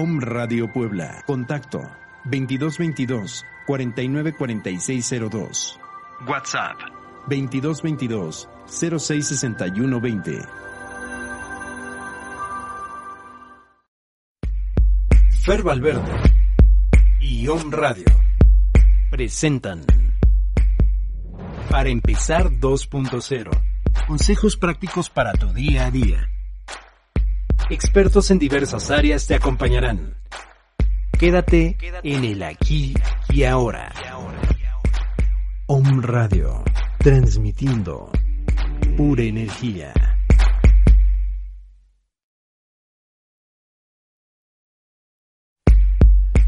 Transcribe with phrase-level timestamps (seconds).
[0.00, 1.24] Om Radio Puebla.
[1.26, 1.80] Contacto
[2.22, 5.76] 2222 494602.
[6.24, 6.76] WhatsApp
[7.26, 10.38] 2222 066120.
[15.44, 16.12] Fer Valverde
[17.18, 18.06] y Om Radio
[19.10, 19.84] presentan
[21.68, 23.50] Para empezar 2.0.
[24.06, 26.37] Consejos prácticos para tu día a día.
[27.70, 30.14] Expertos en diversas áreas te acompañarán.
[31.18, 32.94] Quédate en el aquí
[33.28, 33.92] y ahora.
[35.66, 36.64] Om Radio,
[36.98, 38.10] transmitiendo
[38.96, 39.92] pura energía.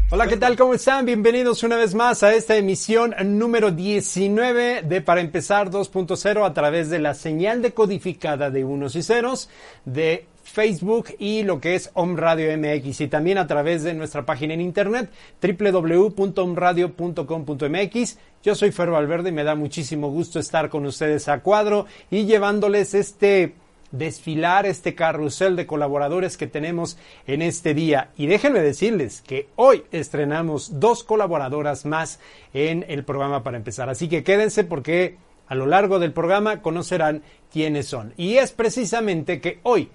[0.09, 0.57] Hola, ¿qué tal?
[0.57, 1.05] ¿Cómo están?
[1.05, 6.89] Bienvenidos una vez más a esta emisión número 19 de Para Empezar 2.0 a través
[6.89, 9.49] de la señal decodificada de unos y ceros
[9.85, 14.25] de Facebook y lo que es Om Radio MX y también a través de nuestra
[14.25, 15.09] página en internet
[15.41, 18.17] www.omradio.com.mx.
[18.43, 22.23] Yo soy Fer Valverde y me da muchísimo gusto estar con ustedes a cuadro y
[22.25, 23.55] llevándoles este
[23.91, 26.97] desfilar este carrusel de colaboradores que tenemos
[27.27, 28.09] en este día.
[28.17, 32.19] Y déjenme decirles que hoy estrenamos dos colaboradoras más
[32.53, 33.89] en el programa para empezar.
[33.89, 38.13] Así que quédense porque a lo largo del programa conocerán quiénes son.
[38.17, 39.89] Y es precisamente que hoy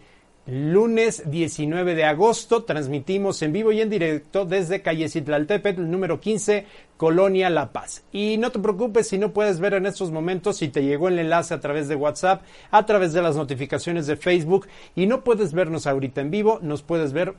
[0.47, 2.65] lunes 19 de agosto.
[2.65, 8.05] Transmitimos en vivo y en directo desde calle Citlaltepet, número 15, Colonia La Paz.
[8.13, 11.19] Y no te preocupes si no puedes ver en estos momentos, si te llegó el
[11.19, 15.53] enlace a través de WhatsApp, a través de las notificaciones de Facebook y no puedes
[15.53, 17.35] vernos ahorita en vivo, nos puedes ver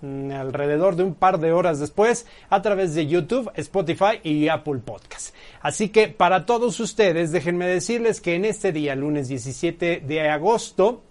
[0.00, 4.80] mm, alrededor de un par de horas después a través de YouTube, Spotify y Apple
[4.84, 5.34] Podcast.
[5.60, 11.02] Así que para todos ustedes, déjenme decirles que en este día, lunes 17 de agosto,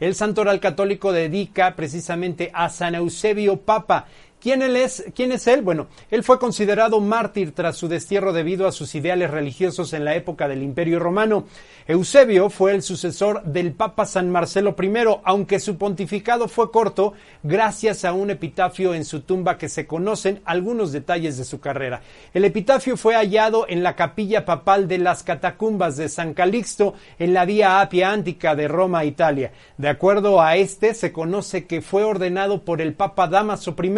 [0.00, 4.06] el santoral católico dedica precisamente a San Eusebio Papa.
[4.40, 5.04] ¿Quién, él es?
[5.16, 5.62] ¿Quién es él?
[5.62, 10.14] Bueno, él fue considerado mártir tras su destierro debido a sus ideales religiosos en la
[10.14, 11.46] época del Imperio Romano.
[11.88, 14.92] Eusebio fue el sucesor del Papa San Marcelo I,
[15.24, 20.40] aunque su pontificado fue corto gracias a un epitafio en su tumba que se conocen
[20.44, 22.02] algunos detalles de su carrera.
[22.32, 27.34] El epitafio fue hallado en la capilla papal de las catacumbas de San Calixto en
[27.34, 29.50] la Vía Apia Antica de Roma, Italia.
[29.78, 33.88] De acuerdo a este, se conoce que fue ordenado por el Papa Damaso I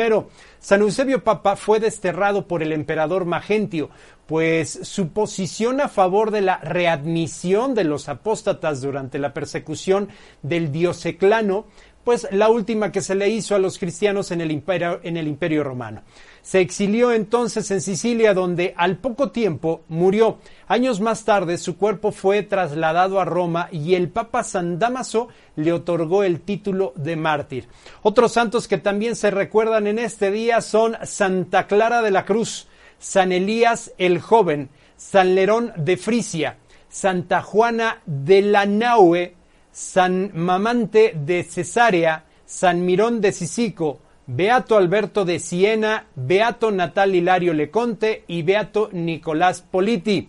[0.59, 3.91] San Eusebio Papa fue desterrado por el emperador Magentio,
[4.27, 10.09] pues su posición a favor de la readmisión de los apóstatas durante la persecución
[10.43, 11.67] del Dioceclano,
[12.05, 15.29] pues la última que se le hizo a los cristianos en el imperio, en el
[15.29, 16.03] imperio romano.
[16.43, 20.39] Se exilió entonces en Sicilia, donde al poco tiempo murió.
[20.67, 25.73] Años más tarde su cuerpo fue trasladado a Roma y el Papa San Damaso le
[25.73, 27.69] otorgó el título de mártir.
[28.03, 32.69] Otros santos que también se recuerdan en este día son Santa Clara de la Cruz,
[32.99, 36.59] San Elías el Joven, San Lerón de Frisia,
[36.89, 39.35] Santa Juana de la Naue,
[39.73, 44.01] San Mamante de Cesarea, San Mirón de Sisico,
[44.33, 50.29] Beato Alberto de Siena, Beato Natal Hilario Leconte y Beato Nicolás Politi.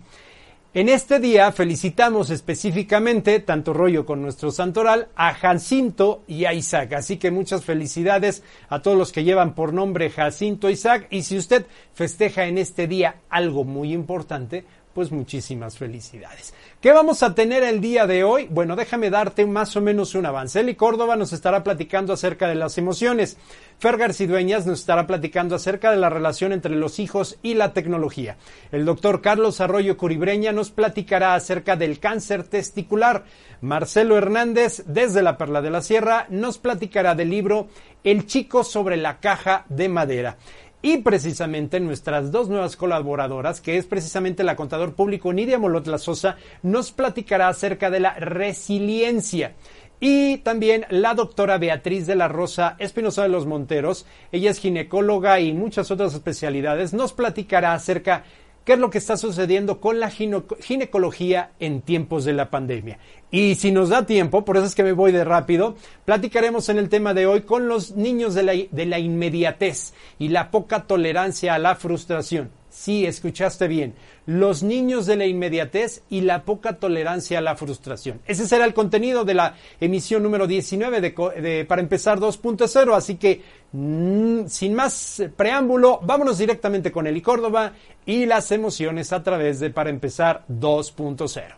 [0.74, 6.94] En este día felicitamos específicamente, tanto rollo con nuestro santoral, a Jacinto y a Isaac.
[6.94, 11.06] Así que muchas felicidades a todos los que llevan por nombre Jacinto Isaac.
[11.12, 16.54] Y si usted festeja en este día algo muy importante, pues muchísimas felicidades.
[16.82, 18.48] ¿Qué vamos a tener el día de hoy?
[18.50, 20.60] Bueno, déjame darte más o menos un avance.
[20.60, 23.38] Eli Córdoba nos estará platicando acerca de las emociones.
[23.80, 28.38] Fer Garcidueñas nos estará platicando acerca de la relación entre los hijos y la tecnología.
[28.72, 33.24] El doctor Carlos Arroyo Curibreña nos platicará acerca del cáncer testicular.
[33.62, 37.68] Marcelo Hernández, desde la Perla de la Sierra, nos platicará del libro
[38.04, 40.38] El chico sobre la caja de madera.
[40.84, 46.00] Y precisamente nuestras dos nuevas colaboradoras, que es precisamente la contador público Nidia Molot La
[46.00, 49.54] Sosa, nos platicará acerca de la resiliencia.
[50.00, 55.40] Y también la doctora Beatriz de la Rosa Espinosa de los Monteros, ella es ginecóloga
[55.40, 58.24] y muchas otras especialidades, nos platicará acerca
[58.72, 63.00] qué es lo que está sucediendo con la ginecología en tiempos de la pandemia.
[63.30, 65.76] Y si nos da tiempo, por eso es que me voy de rápido,
[66.06, 70.30] platicaremos en el tema de hoy con los niños de la, de la inmediatez y
[70.30, 72.50] la poca tolerancia a la frustración.
[72.72, 73.96] Sí, escuchaste bien.
[74.26, 78.22] Los niños de la inmediatez y la poca tolerancia a la frustración.
[78.26, 82.96] Ese será el contenido de la emisión número 19 de, Para empezar 2.0.
[82.96, 83.42] Así que,
[83.74, 87.74] mm, sin más preámbulo, vámonos directamente con Eli Córdoba
[88.06, 91.58] y las emociones a través de Para empezar 2.0.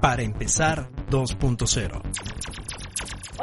[0.00, 2.51] Para empezar 2.0.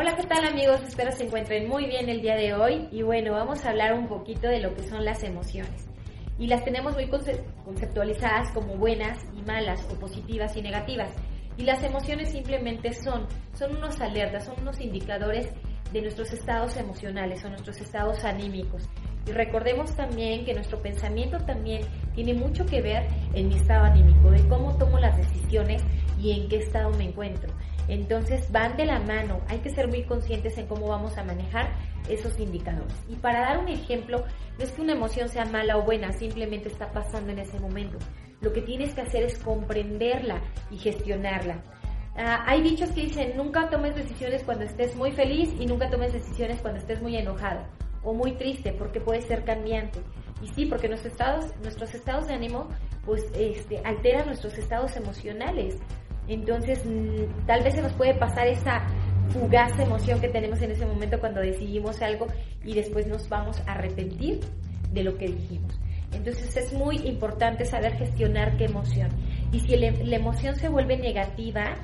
[0.02, 0.82] Hola, ¿qué tal amigos?
[0.88, 4.08] Espero se encuentren muy bien el día de hoy y bueno, vamos a hablar un
[4.08, 5.90] poquito de lo que son las emociones.
[6.38, 7.10] Y las tenemos muy
[7.66, 11.12] conceptualizadas como buenas y malas o positivas y negativas.
[11.58, 15.50] Y las emociones simplemente son, son unos alertas, son unos indicadores
[15.92, 18.88] de nuestros estados emocionales o nuestros estados anímicos.
[19.28, 21.82] Y recordemos también que nuestro pensamiento también
[22.20, 25.82] tiene mucho que ver en mi estado anímico, de cómo tomo las decisiones
[26.20, 27.50] y en qué estado me encuentro.
[27.88, 31.70] Entonces van de la mano, hay que ser muy conscientes en cómo vamos a manejar
[32.10, 32.94] esos indicadores.
[33.08, 34.26] Y para dar un ejemplo,
[34.58, 37.98] no es que una emoción sea mala o buena, simplemente está pasando en ese momento.
[38.42, 40.42] Lo que tienes que hacer es comprenderla
[40.72, 41.64] y gestionarla.
[42.18, 46.12] Ah, hay dichos que dicen, nunca tomes decisiones cuando estés muy feliz y nunca tomes
[46.12, 47.62] decisiones cuando estés muy enojado
[48.04, 50.00] o muy triste, porque puede ser cambiante.
[50.42, 52.68] Y sí, porque nuestros estados, nuestros estados de ánimo
[53.06, 55.78] pues este, alteran nuestros estados emocionales.
[56.28, 58.86] Entonces, mm, tal vez se nos puede pasar esa
[59.30, 62.28] fugaz emoción que tenemos en ese momento cuando decidimos algo
[62.64, 64.40] y después nos vamos a arrepentir
[64.92, 65.80] de lo que dijimos.
[66.12, 69.10] Entonces es muy importante saber gestionar qué emoción.
[69.52, 71.76] Y si la emoción se vuelve negativa,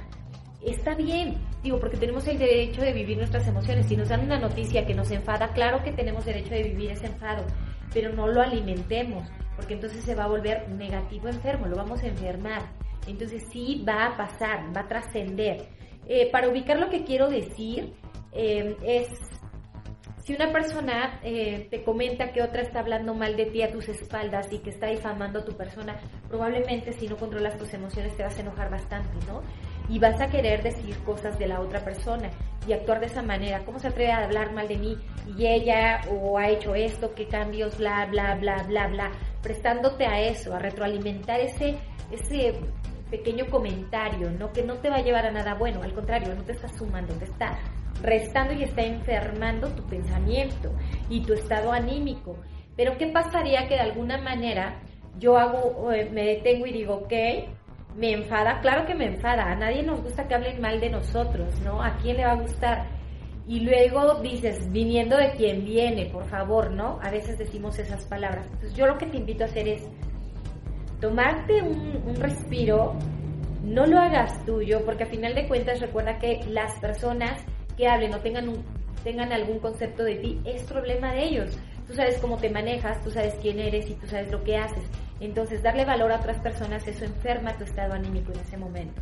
[0.65, 3.85] está bien, digo, porque tenemos el derecho de vivir nuestras emociones.
[3.87, 7.07] Si nos dan una noticia que nos enfada, claro que tenemos derecho de vivir ese
[7.07, 7.45] enfado,
[7.93, 12.07] pero no lo alimentemos, porque entonces se va a volver negativo enfermo, lo vamos a
[12.07, 12.61] enfermar.
[13.07, 15.67] Entonces sí va a pasar, va a trascender.
[16.07, 17.93] Eh, para ubicar lo que quiero decir,
[18.31, 19.07] eh, es
[20.25, 23.87] si una persona eh, te comenta que otra está hablando mal de ti a tus
[23.89, 28.23] espaldas y que está difamando a tu persona, probablemente si no controlas tus emociones te
[28.23, 29.43] vas a enojar bastante, ¿no?
[29.89, 32.29] Y vas a querer decir cosas de la otra persona
[32.67, 33.63] y actuar de esa manera.
[33.65, 34.97] ¿Cómo se atreve a hablar mal de mí?
[35.37, 39.11] Y ella o ha hecho esto, qué cambios, bla, bla, bla, bla, bla.
[39.41, 41.77] Prestándote a eso, a retroalimentar ese,
[42.11, 42.59] ese
[43.09, 44.51] pequeño comentario, ¿no?
[44.51, 47.13] Que no te va a llevar a nada bueno, al contrario, no te está sumando,
[47.15, 47.59] te está
[48.01, 50.71] restando y está enfermando tu pensamiento
[51.09, 52.37] y tu estado anímico.
[52.75, 54.81] Pero ¿qué pasaría que de alguna manera
[55.17, 57.13] yo hago, eh, me detengo y digo, ok,
[57.95, 58.59] me enfada?
[58.61, 61.81] Claro que me enfada, a nadie nos gusta que hablen mal de nosotros, ¿no?
[61.81, 62.87] ¿A quién le va a gustar?
[63.47, 66.99] Y luego dices, viniendo de quien viene, por favor, ¿no?
[67.01, 68.45] A veces decimos esas palabras.
[68.47, 69.87] Entonces yo lo que te invito a hacer es
[70.99, 72.95] tomarte un, respiro,
[73.63, 77.43] no lo hagas tuyo, porque a final de cuentas recuerda que las personas
[77.77, 78.63] que hablen o tengan, un,
[79.03, 81.59] tengan algún concepto de ti es problema de ellos.
[81.87, 84.83] Tú sabes cómo te manejas, tú sabes quién eres y tú sabes lo que haces.
[85.19, 89.01] Entonces, darle valor a otras personas, eso enferma tu estado anímico en ese momento.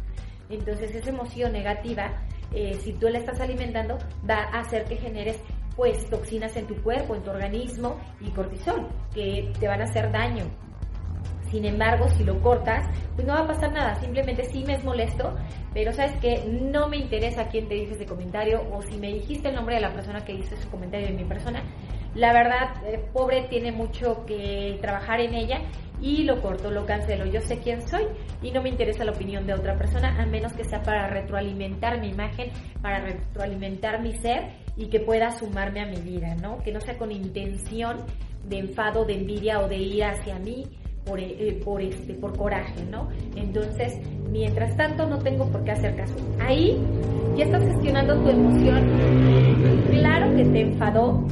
[0.49, 2.11] Entonces, esa emoción negativa,
[2.53, 3.97] eh, si tú la estás alimentando,
[4.29, 5.39] va a hacer que generes
[5.75, 10.11] pues toxinas en tu cuerpo, en tu organismo y cortisol, que te van a hacer
[10.11, 10.45] daño.
[11.49, 13.95] Sin embargo, si lo cortas, pues no va a pasar nada.
[13.95, 15.35] Simplemente sí me es molesto,
[15.73, 19.49] pero sabes que no me interesa quién te dice ese comentario o si me dijiste
[19.49, 21.63] el nombre de la persona que dice su comentario de mi persona.
[22.15, 25.61] La verdad, eh, pobre tiene mucho que trabajar en ella
[26.03, 27.25] y lo corto, lo cancelo.
[27.25, 28.03] Yo sé quién soy
[28.41, 32.01] y no me interesa la opinión de otra persona, a menos que sea para retroalimentar
[32.01, 36.59] mi imagen, para retroalimentar mi ser y que pueda sumarme a mi vida, ¿no?
[36.59, 37.97] Que no sea con intención
[38.49, 40.65] de enfado, de envidia o de ir hacia mí
[41.05, 43.07] por, eh, por, este, por coraje, ¿no?
[43.37, 43.97] Entonces,
[44.29, 46.15] mientras tanto, no tengo por qué hacer caso.
[46.41, 46.77] Ahí
[47.37, 48.89] ya estás gestionando tu emoción.
[49.89, 51.25] Claro que te enfadó,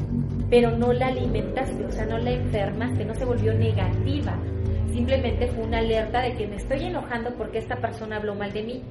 [0.50, 4.38] pero no la alimentaste, o sea, no la enfermaste, no se volvió negativa.
[4.92, 8.64] Simplemente fue una alerta de que me estoy enojando porque esta persona habló mal de
[8.64, 8.84] mí.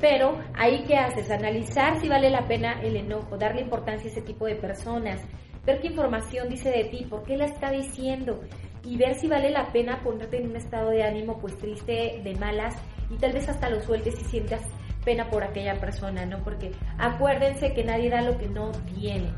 [0.00, 1.30] Pero ahí qué haces?
[1.30, 5.22] Analizar si vale la pena el enojo, darle importancia a ese tipo de personas,
[5.64, 8.40] ver qué información dice de ti, por qué la está diciendo
[8.84, 12.34] y ver si vale la pena ponerte en un estado de ánimo pues triste, de
[12.38, 12.76] malas
[13.10, 14.60] y tal vez hasta lo sueltes y sientas
[15.06, 16.42] pena por aquella persona, ¿no?
[16.42, 19.32] Porque acuérdense que nadie da lo que no tiene.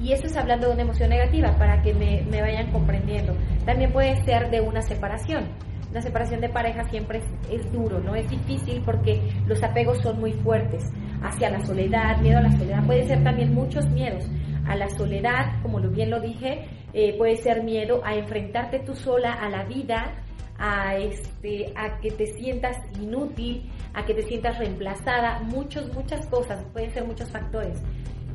[0.00, 3.34] Y eso es hablando de una emoción negativa, para que me, me vayan comprendiendo.
[3.64, 5.48] También puede ser de una separación.
[5.90, 8.14] Una separación de pareja siempre es, duro, ¿no?
[8.14, 10.82] Es difícil porque los apegos son muy fuertes
[11.22, 12.84] hacia la soledad, miedo a la soledad.
[12.84, 14.28] Puede ser también muchos miedos
[14.66, 19.34] a la soledad, como bien lo dije, eh, puede ser miedo a enfrentarte tú sola
[19.34, 20.23] a la vida,
[20.58, 26.64] a, este, a que te sientas inútil, a que te sientas reemplazada, muchos, muchas cosas,
[26.72, 27.82] pueden ser muchos factores.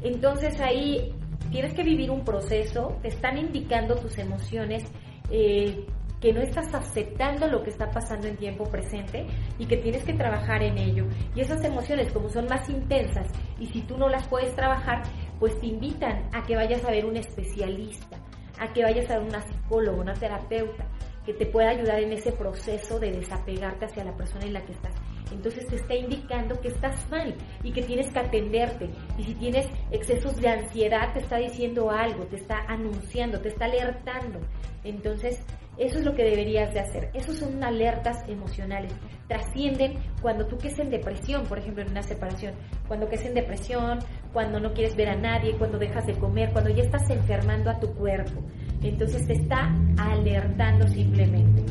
[0.01, 1.13] Entonces ahí
[1.51, 4.83] tienes que vivir un proceso, te están indicando tus emociones,
[5.31, 5.85] eh,
[6.19, 9.25] que no estás aceptando lo que está pasando en tiempo presente
[9.57, 11.05] y que tienes que trabajar en ello.
[11.33, 15.03] Y esas emociones, como son más intensas y si tú no las puedes trabajar,
[15.39, 18.17] pues te invitan a que vayas a ver un especialista,
[18.59, 20.85] a que vayas a ver una psicóloga, una terapeuta,
[21.29, 24.71] que te pueda ayudar en ese proceso de desapegarte hacia la persona en la que
[24.71, 24.95] estás.
[25.31, 28.89] Entonces te está indicando que estás mal y que tienes que atenderte.
[29.15, 33.65] Y si tienes excesos de ansiedad, te está diciendo algo, te está anunciando, te está
[33.65, 34.39] alertando.
[34.83, 35.39] Entonces,
[35.77, 37.11] eso es lo que deberías de hacer.
[37.13, 38.91] Esos son alertas emocionales.
[39.27, 42.55] Trascienden cuando tú que en depresión, por ejemplo, en una separación.
[42.87, 43.99] Cuando que en depresión,
[44.33, 47.79] cuando no quieres ver a nadie, cuando dejas de comer, cuando ya estás enfermando a
[47.79, 48.41] tu cuerpo.
[48.81, 51.63] Entonces te está alertando simplemente.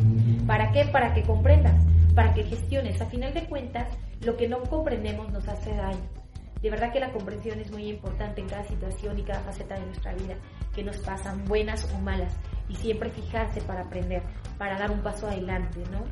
[0.47, 0.85] ¿Para qué?
[0.87, 1.83] Para que comprendas,
[2.15, 3.01] para que gestiones.
[3.01, 3.89] A final de cuentas,
[4.21, 6.07] lo que no comprendemos nos hace daño.
[6.61, 9.87] De verdad que la comprensión es muy importante en cada situación y cada faceta de
[9.87, 10.35] nuestra vida
[10.75, 12.37] que nos pasan, buenas o malas.
[12.69, 14.23] Y siempre fijarse para aprender,
[14.59, 16.05] para dar un paso adelante, ¿no?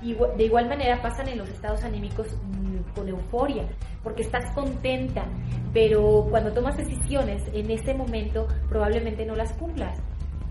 [0.00, 3.66] Y de igual manera pasan en los estados anímicos mm, con euforia,
[4.04, 5.26] porque estás contenta,
[5.74, 9.98] pero cuando tomas decisiones en ese momento probablemente no las cumplas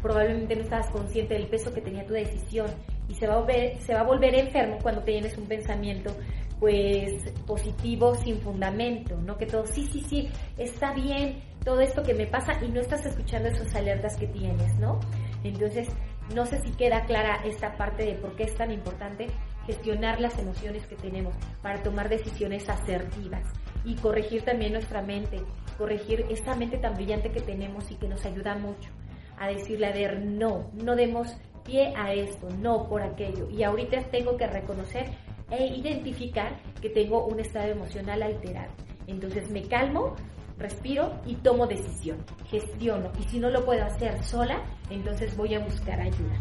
[0.08, 2.68] probablemente no estabas consciente del peso que tenía tu decisión
[3.10, 6.16] y se va a volver, se va a volver enfermo cuando tienes un pensamiento
[6.62, 9.38] pues positivo sin fundamento, ¿no?
[9.38, 13.06] Que todo, sí, sí, sí, está bien todo esto que me pasa y no estás
[13.06, 14.98] escuchando esas alertas que tienes, ¿no?
[15.44, 15.90] Entonces,
[16.34, 19.28] no sé si queda clara esta parte de por qué es tan importante
[19.66, 23.44] gestionar las emociones que tenemos para tomar decisiones asertivas
[23.84, 25.42] y corregir también nuestra mente,
[25.78, 28.90] corregir esta mente tan brillante que tenemos y que nos ayuda mucho
[29.38, 33.50] a decirle, a ver, no, no demos pie a esto, no por aquello.
[33.50, 35.06] Y ahorita tengo que reconocer
[35.52, 38.72] e identificar que tengo un estado emocional alterado.
[39.08, 40.16] Entonces me calmo,
[40.58, 42.18] respiro y tomo decisión,
[42.50, 43.12] gestiono.
[43.20, 46.36] Y si no lo puedo hacer sola, entonces voy a buscar ayuda.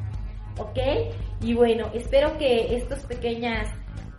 [0.59, 0.79] ¿Ok?
[1.43, 3.69] Y bueno, espero que estos pequeñas,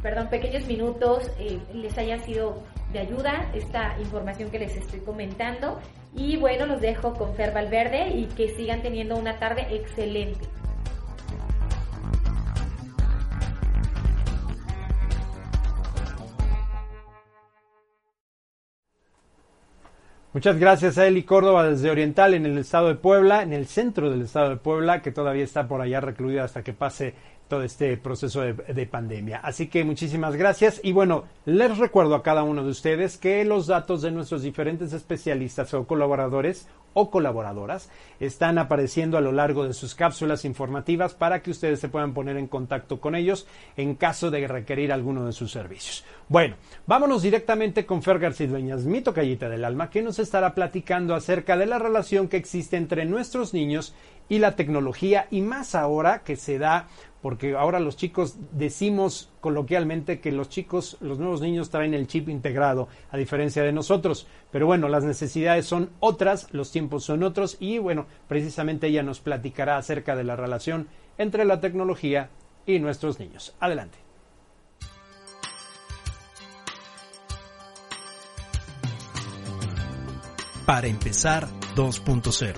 [0.01, 5.79] perdón, pequeños minutos eh, les hayan sido de ayuda esta información que les estoy comentando.
[6.17, 10.47] Y bueno, los dejo con Fer Valverde y que sigan teniendo una tarde excelente.
[20.33, 24.09] Muchas gracias a Eli Córdoba desde Oriental en el estado de Puebla, en el centro
[24.09, 27.13] del estado de Puebla, que todavía está por allá recluida hasta que pase
[27.47, 29.39] todo este proceso de, pandemia.
[29.39, 33.67] Así que muchísimas gracias y bueno, les recuerdo a cada uno de ustedes que los
[33.67, 37.89] datos de nuestros diferentes especialistas o colaboradores o colaboradoras
[38.19, 42.37] están apareciendo a lo largo de sus cápsulas informativas para que ustedes se puedan poner
[42.37, 46.03] en contacto con ellos en caso de requerir alguno de sus servicios.
[46.29, 51.15] Bueno, vámonos directamente con Fer García Dueñas, mi tocallita del alma, que nos estará platicando
[51.15, 53.93] acerca de la relación que existe entre nuestros niños
[54.27, 56.89] y la tecnología y más ahora que se da
[57.21, 62.27] porque ahora los chicos decimos coloquialmente que los chicos, los nuevos niños traen el chip
[62.27, 64.27] integrado, a diferencia de nosotros.
[64.51, 69.21] Pero bueno, las necesidades son otras, los tiempos son otros y bueno, precisamente ella nos
[69.21, 72.29] platicará acerca de la relación entre la tecnología
[72.65, 73.55] y nuestros niños.
[73.61, 74.06] Adelante.
[80.67, 81.47] Para empezar
[81.77, 82.57] 2.0.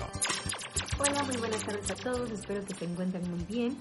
[0.98, 3.78] Hola, muy buenas tardes a todos, espero que se encuentren muy bien.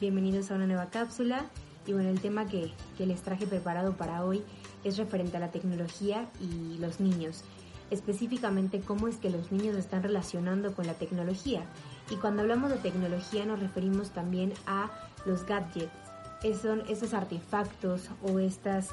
[0.00, 1.44] Bienvenidos a una nueva cápsula.
[1.86, 4.42] Y bueno, el tema que, que les traje preparado para hoy
[4.82, 7.44] es referente a la tecnología y los niños.
[7.92, 11.62] Específicamente cómo es que los niños están relacionando con la tecnología.
[12.10, 14.90] Y cuando hablamos de tecnología nos referimos también a
[15.24, 15.92] los gadgets.
[16.60, 18.88] Son esos artefactos o estas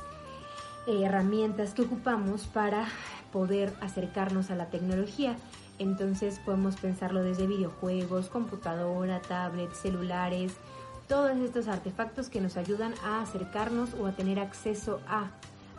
[0.85, 2.87] eh, herramientas que ocupamos para
[3.35, 5.35] poder acercarnos a la tecnología.
[5.77, 10.53] Entonces podemos pensarlo desde videojuegos, computadora, tablets, celulares,
[11.09, 15.31] todos estos artefactos que nos ayudan a acercarnos o a tener acceso a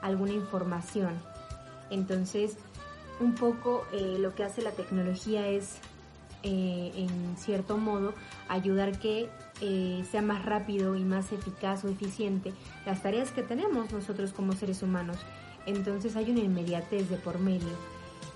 [0.03, 1.15] alguna información.
[1.89, 2.59] Entonces,
[3.21, 5.79] un poco eh, lo que hace la tecnología es,
[6.43, 8.13] eh, en cierto modo,
[8.51, 9.31] ayudar que
[9.63, 12.53] eh, sea más rápido y más eficaz o eficiente
[12.85, 15.17] las tareas que tenemos nosotros como seres humanos.
[15.67, 17.69] Entonces hay una inmediatez de por medio.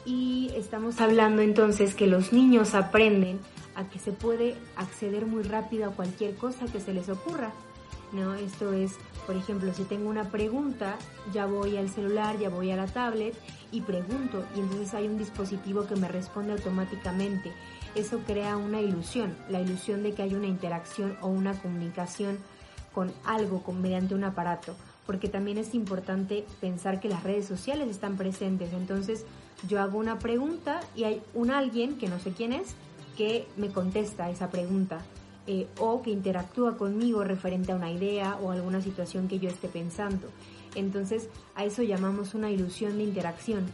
[0.05, 3.39] Y estamos hablando entonces que los niños aprenden
[3.75, 7.53] a que se puede acceder muy rápido a cualquier cosa que se les ocurra.
[8.13, 8.35] ¿no?
[8.35, 8.93] Esto es,
[9.27, 10.97] por ejemplo, si tengo una pregunta,
[11.33, 13.35] ya voy al celular, ya voy a la tablet
[13.73, 17.53] y pregunto y entonces hay un dispositivo que me responde automáticamente.
[17.95, 22.39] Eso crea una ilusión, la ilusión de que hay una interacción o una comunicación
[22.93, 24.75] con algo, con, mediante un aparato,
[25.07, 28.73] porque también es importante pensar que las redes sociales están presentes.
[28.73, 29.25] Entonces
[29.69, 32.75] yo hago una pregunta y hay un alguien que no sé quién es
[33.17, 35.01] que me contesta esa pregunta
[35.47, 39.69] eh, o que interactúa conmigo referente a una idea o alguna situación que yo esté
[39.69, 40.29] pensando.
[40.75, 43.67] Entonces a eso llamamos una ilusión de interacción.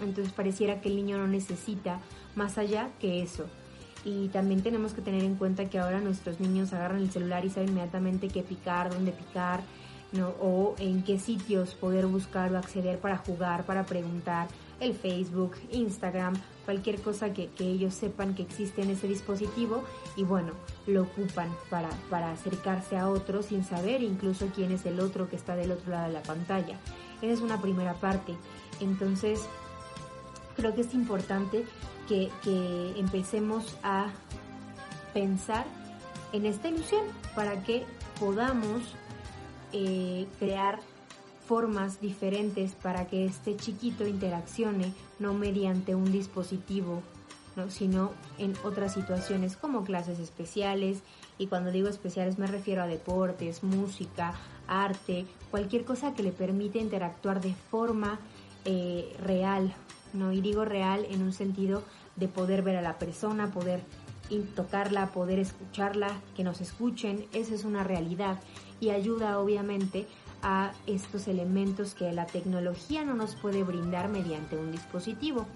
[0.00, 2.00] Entonces pareciera que el niño no necesita
[2.34, 3.46] más allá que eso.
[4.04, 7.50] Y también tenemos que tener en cuenta que ahora nuestros niños agarran el celular y
[7.50, 9.60] saben inmediatamente qué picar, dónde picar,
[10.12, 10.34] ¿no?
[10.40, 14.48] o en qué sitios poder buscar o acceder para jugar, para preguntar,
[14.80, 19.84] el Facebook, Instagram, cualquier cosa que, ellos sepan que existe en ese dispositivo
[20.16, 20.52] y bueno,
[20.86, 25.36] lo ocupan para, para acercarse a otro sin saber incluso quién es el otro que
[25.36, 26.78] está del otro lado de la pantalla.
[27.20, 28.34] Esa es una primera parte.
[28.80, 29.42] Entonces,
[30.56, 31.64] creo que es importante
[32.08, 34.08] que, que empecemos a
[35.12, 35.66] pensar
[36.32, 37.04] en esta ilusión
[37.34, 37.84] para que
[38.18, 38.94] podamos
[39.72, 40.78] eh, crear
[41.46, 47.02] formas diferentes para que este chiquito interaccione, no mediante un dispositivo,
[47.68, 51.02] sino en otras situaciones como clases especiales,
[51.38, 54.34] y cuando digo especiales me refiero a deportes, música,
[54.68, 58.20] arte, cualquier cosa que le permite interactuar de forma
[58.64, 59.74] eh, real,
[60.12, 60.32] ¿no?
[60.32, 61.82] Y digo real en un sentido
[62.16, 63.80] de poder ver a la persona, poder
[64.54, 68.38] tocarla, poder escucharla, que nos escuchen, esa es una realidad
[68.80, 70.06] y ayuda obviamente
[70.42, 75.46] a estos elementos que la tecnología no nos puede brindar mediante un dispositivo.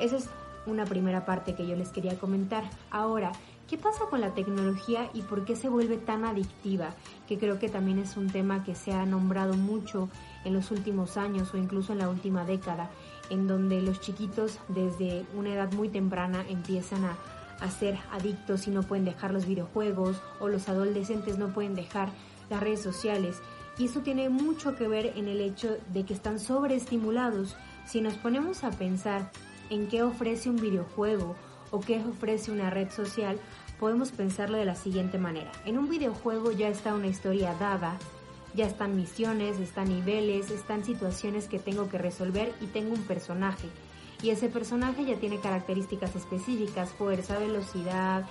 [0.00, 0.28] Esa es
[0.66, 2.64] una primera parte que yo les quería comentar.
[2.90, 3.32] Ahora,
[3.68, 6.94] ¿qué pasa con la tecnología y por qué se vuelve tan adictiva?
[7.28, 10.08] Que creo que también es un tema que se ha nombrado mucho
[10.44, 12.90] en los últimos años o incluso en la última década,
[13.30, 17.16] en donde los chiquitos desde una edad muy temprana empiezan a,
[17.60, 22.08] a ser adictos y no pueden dejar los videojuegos o los adolescentes no pueden dejar
[22.52, 23.40] las redes sociales
[23.78, 27.56] y eso tiene mucho que ver en el hecho de que están sobreestimulados.
[27.86, 29.30] Si nos ponemos a pensar
[29.70, 31.34] en qué ofrece un videojuego
[31.70, 33.38] o qué ofrece una red social,
[33.80, 35.50] podemos pensarlo de la siguiente manera.
[35.64, 37.98] En un videojuego ya está una historia dada,
[38.54, 43.68] ya están misiones, están niveles, están situaciones que tengo que resolver y tengo un personaje.
[44.22, 48.26] Y ese personaje ya tiene características específicas, fuerza, velocidad,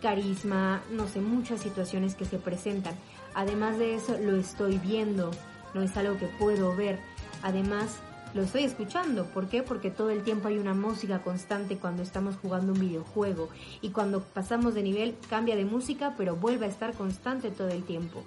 [0.00, 2.94] carisma, no sé, muchas situaciones que se presentan.
[3.34, 5.30] Además de eso, lo estoy viendo,
[5.74, 6.98] no es algo que puedo ver.
[7.42, 8.00] Además,
[8.34, 9.26] lo estoy escuchando.
[9.26, 9.62] ¿Por qué?
[9.62, 13.48] Porque todo el tiempo hay una música constante cuando estamos jugando un videojuego.
[13.80, 17.84] Y cuando pasamos de nivel cambia de música, pero vuelve a estar constante todo el
[17.84, 18.22] tiempo.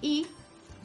[0.00, 0.26] Y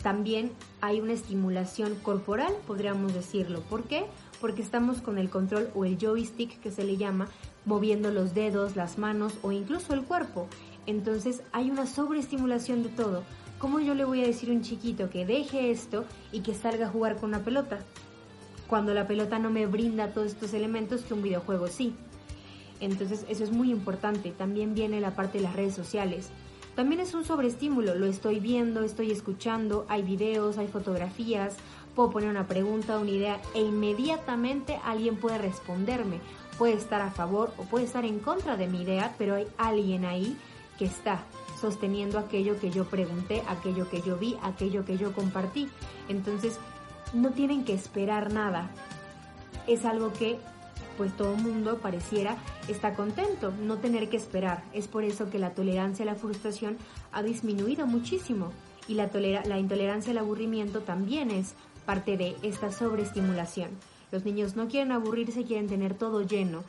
[0.03, 3.61] también hay una estimulación corporal, podríamos decirlo.
[3.61, 4.05] ¿Por qué?
[4.39, 7.27] Porque estamos con el control o el joystick que se le llama,
[7.65, 10.47] moviendo los dedos, las manos o incluso el cuerpo.
[10.85, 13.23] Entonces hay una sobreestimulación de todo.
[13.59, 16.85] ¿Cómo yo le voy a decir a un chiquito que deje esto y que salga
[16.85, 17.79] a jugar con una pelota?
[18.67, 21.95] Cuando la pelota no me brinda todos estos elementos que un videojuego sí.
[22.79, 24.29] Entonces eso es muy importante.
[24.29, 26.29] También viene la parte de las redes sociales.
[26.75, 27.95] También es un sobreestímulo.
[27.95, 31.55] Lo estoy viendo, estoy escuchando, hay videos, hay fotografías,
[31.95, 36.19] puedo poner una pregunta, una idea e inmediatamente alguien puede responderme.
[36.59, 40.05] Puede estar a favor o puede estar en contra de mi idea, pero hay alguien
[40.05, 40.37] ahí
[40.77, 41.23] que está
[41.59, 45.69] sosteniendo aquello que yo pregunté, aquello que yo vi, aquello que yo compartí.
[46.09, 46.59] Entonces,
[47.13, 48.69] no tienen que esperar nada.
[49.67, 50.39] Es algo que
[50.97, 54.63] pues todo mundo pareciera está contento, no tener que esperar.
[54.73, 56.77] Es por eso que la tolerancia a la frustración
[57.11, 58.51] ha disminuido muchísimo
[58.87, 59.09] y la,
[59.45, 61.53] la intolerancia al aburrimiento también es
[61.85, 63.69] parte de esta sobreestimulación.
[64.11, 66.63] Los niños no quieren aburrirse, quieren tener todo lleno,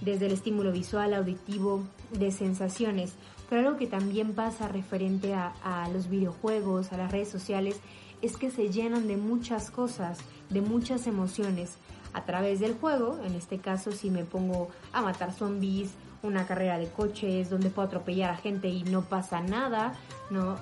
[0.00, 3.12] desde el estímulo visual, auditivo, de sensaciones.
[3.52, 7.78] Pero algo que también pasa referente a, los videojuegos, a las redes sociales,
[8.22, 11.76] es que se llenan de muchas cosas, de muchas emociones
[12.14, 15.90] a través del juego, en este caso si me pongo a matar zombies,
[16.22, 19.92] una carrera de coches donde puedo atropellar a gente y no pasa nada.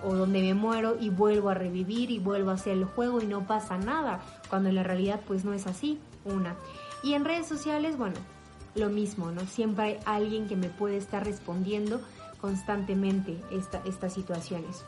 [0.03, 3.27] O donde me muero y vuelvo a revivir y vuelvo a hacer el juego y
[3.27, 6.57] no pasa nada, cuando en la realidad pues no es así, una.
[7.05, 8.17] Y en redes sociales, bueno,
[8.75, 9.43] lo mismo, ¿no?
[9.43, 12.01] Siempre hay alguien que me puede estar respondiendo
[12.41, 14.85] constantemente esta, estas situaciones.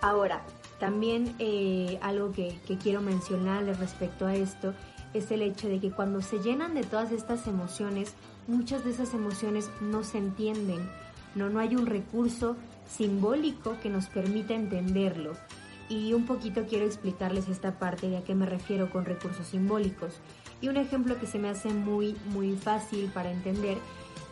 [0.00, 0.42] Ahora,
[0.78, 4.74] también eh, algo que, que quiero mencionarles respecto a esto
[5.14, 8.14] es el hecho de que cuando se llenan de todas estas emociones,
[8.46, 10.88] muchas de esas emociones no se entienden,
[11.34, 12.56] no, no hay un recurso
[12.86, 15.34] simbólico que nos permita entenderlo.
[15.88, 20.14] Y un poquito quiero explicarles esta parte de a qué me refiero con recursos simbólicos.
[20.60, 23.76] Y un ejemplo que se me hace muy, muy fácil para entender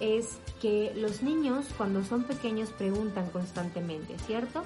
[0.01, 4.65] es que los niños cuando son pequeños preguntan constantemente, ¿cierto?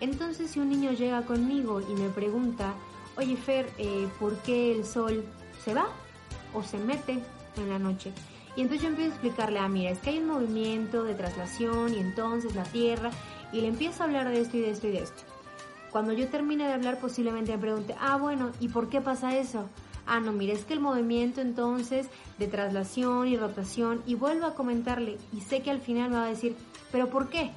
[0.00, 2.74] Entonces si un niño llega conmigo y me pregunta,
[3.16, 5.24] oye Fer, eh, ¿por qué el sol
[5.64, 5.88] se va
[6.54, 7.18] o se mete
[7.56, 8.12] en la noche?
[8.56, 11.94] Y entonces yo empiezo a explicarle, ah, mira, es que hay un movimiento de traslación
[11.94, 13.10] y entonces la Tierra,
[13.52, 15.22] y le empiezo a hablar de esto y de esto y de esto.
[15.90, 19.68] Cuando yo termine de hablar posiblemente me pregunte, ah, bueno, ¿y por qué pasa eso?
[20.06, 22.08] Ah, no, mira, es que el movimiento entonces
[22.38, 26.24] de traslación y rotación, y vuelvo a comentarle, y sé que al final me va
[26.24, 26.56] a decir,
[26.90, 27.52] pero ¿por qué?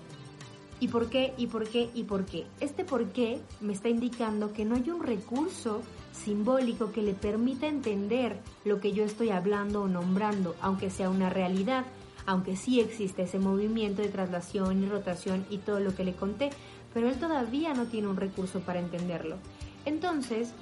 [0.79, 1.33] ¿Y por qué?
[1.37, 1.89] ¿Y por qué?
[1.93, 2.45] ¿Y por qué?
[2.59, 7.67] Este por qué me está indicando que no hay un recurso simbólico que le permita
[7.67, 11.85] entender lo que yo estoy hablando o nombrando, aunque sea una realidad,
[12.25, 16.49] aunque sí existe ese movimiento de traslación y rotación y todo lo que le conté,
[16.93, 19.37] pero él todavía no tiene un recurso para entenderlo.
[19.85, 20.53] Entonces,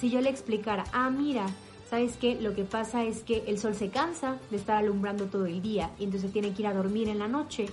[0.00, 1.46] si yo le explicara, ah, mira,
[1.88, 2.40] ¿sabes qué?
[2.40, 5.90] Lo que pasa es que el sol se cansa de estar alumbrando todo el día
[5.98, 7.66] y entonces tiene que ir a dormir en la noche,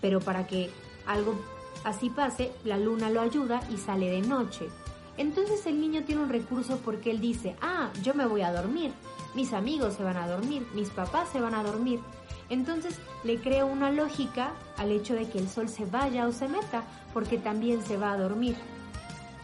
[0.00, 0.70] pero para que
[1.06, 1.36] algo
[1.84, 4.68] así pase, la luna lo ayuda y sale de noche.
[5.16, 8.90] Entonces el niño tiene un recurso porque él dice, ah, yo me voy a dormir,
[9.34, 12.00] mis amigos se van a dormir, mis papás se van a dormir.
[12.48, 16.48] Entonces le creo una lógica al hecho de que el sol se vaya o se
[16.48, 16.82] meta,
[17.14, 18.56] porque también se va a dormir.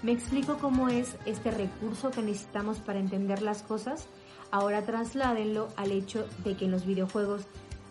[0.00, 4.06] ¿Me explico cómo es este recurso que necesitamos para entender las cosas?
[4.52, 7.42] Ahora trasládenlo al hecho de que en los videojuegos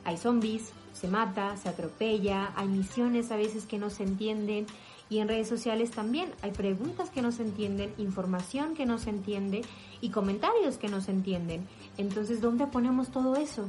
[0.05, 4.67] hay zombies, se mata, se atropella, hay misiones a veces que no se entienden,
[5.09, 9.09] y en redes sociales también hay preguntas que no se entienden, información que no se
[9.09, 9.61] entiende
[9.99, 11.67] y comentarios que no se entienden.
[11.97, 13.67] Entonces, ¿dónde ponemos todo eso?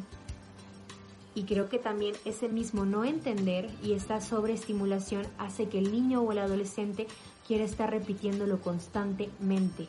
[1.35, 6.23] Y creo que también ese mismo no entender y esta sobreestimulación hace que el niño
[6.23, 7.07] o el adolescente
[7.49, 9.89] quiera estar repitiéndolo constantemente.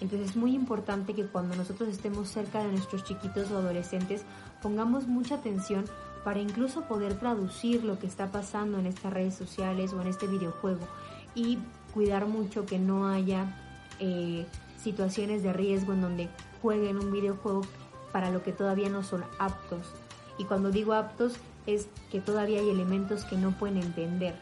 [0.00, 4.22] Entonces es muy importante que cuando nosotros estemos cerca de nuestros chiquitos o adolescentes
[4.62, 5.84] pongamos mucha atención
[6.24, 10.26] para incluso poder traducir lo que está pasando en estas redes sociales o en este
[10.26, 10.80] videojuego
[11.34, 11.58] y
[11.94, 13.54] cuidar mucho que no haya
[14.00, 14.46] eh,
[14.82, 16.28] situaciones de riesgo en donde
[16.62, 17.62] jueguen un videojuego
[18.10, 19.92] para lo que todavía no son aptos.
[20.38, 21.34] Y cuando digo aptos
[21.66, 24.34] es que todavía hay elementos que no pueden entender.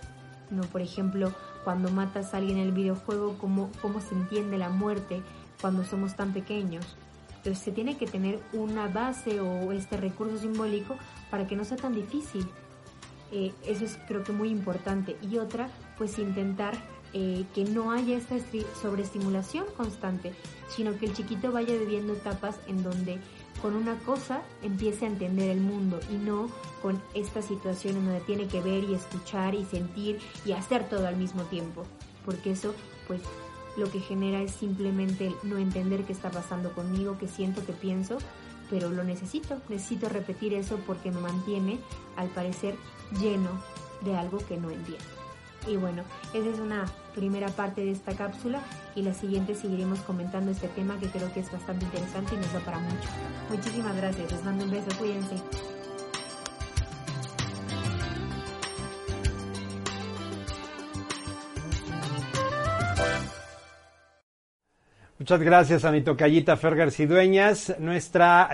[0.51, 4.69] No, por ejemplo, cuando matas a alguien en el videojuego, cómo, cómo se entiende la
[4.69, 5.23] muerte
[5.61, 6.97] cuando somos tan pequeños.
[7.37, 10.97] Entonces se tiene que tener una base o este recurso simbólico
[11.31, 12.47] para que no sea tan difícil.
[13.33, 15.17] Eh, eso es creo que muy importante.
[15.21, 16.75] Y otra, pues intentar
[17.13, 18.37] eh, que no haya esta
[18.81, 20.33] sobreestimulación constante,
[20.69, 23.19] sino que el chiquito vaya viviendo etapas en donde
[23.63, 26.49] con una cosa empiece a entender el mundo y no
[26.85, 31.07] con esta situación en donde tiene que ver y escuchar y sentir y hacer todo
[31.07, 31.85] al mismo tiempo.
[32.27, 32.75] Porque eso,
[33.07, 33.23] pues,
[33.79, 38.19] lo que genera es simplemente no entender qué está pasando conmigo, qué siento, qué pienso,
[38.69, 41.79] pero lo necesito, necesito repetir eso porque me mantiene,
[42.17, 42.75] al parecer,
[43.19, 43.49] lleno
[44.03, 45.07] de algo que no entiendo.
[45.67, 46.03] Y bueno,
[46.35, 48.61] esa es una primera parte de esta cápsula
[48.95, 52.53] y la siguiente seguiremos comentando este tema que creo que es bastante interesante y nos
[52.53, 53.09] da para mucho.
[53.49, 55.37] Muchísimas gracias, les mando un beso, cuídense.
[65.25, 68.51] Muchas gracias a mi tocallita Fergar Cidueñas, nuestra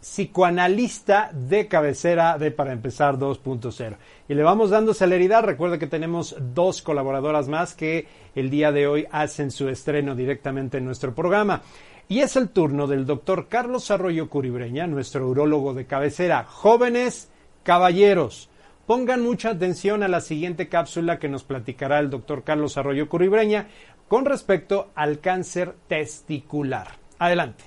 [0.00, 3.96] psicoanalista de cabecera de Para Empezar 2.0.
[4.28, 5.42] Y le vamos dando celeridad.
[5.42, 10.78] Recuerda que tenemos dos colaboradoras más que el día de hoy hacen su estreno directamente
[10.78, 11.62] en nuestro programa.
[12.08, 16.44] Y es el turno del doctor Carlos Arroyo Curibreña, nuestro urólogo de cabecera.
[16.44, 17.28] Jóvenes,
[17.64, 18.48] caballeros,
[18.92, 23.68] pongan mucha atención a la siguiente cápsula que nos platicará el doctor Carlos Arroyo Curibreña
[24.06, 26.88] con respecto al cáncer testicular.
[27.18, 27.64] Adelante.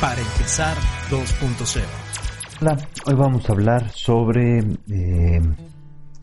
[0.00, 0.76] Para empezar
[1.10, 1.84] 2.0.
[2.60, 4.58] Hola, hoy vamos a hablar sobre
[4.90, 5.40] eh,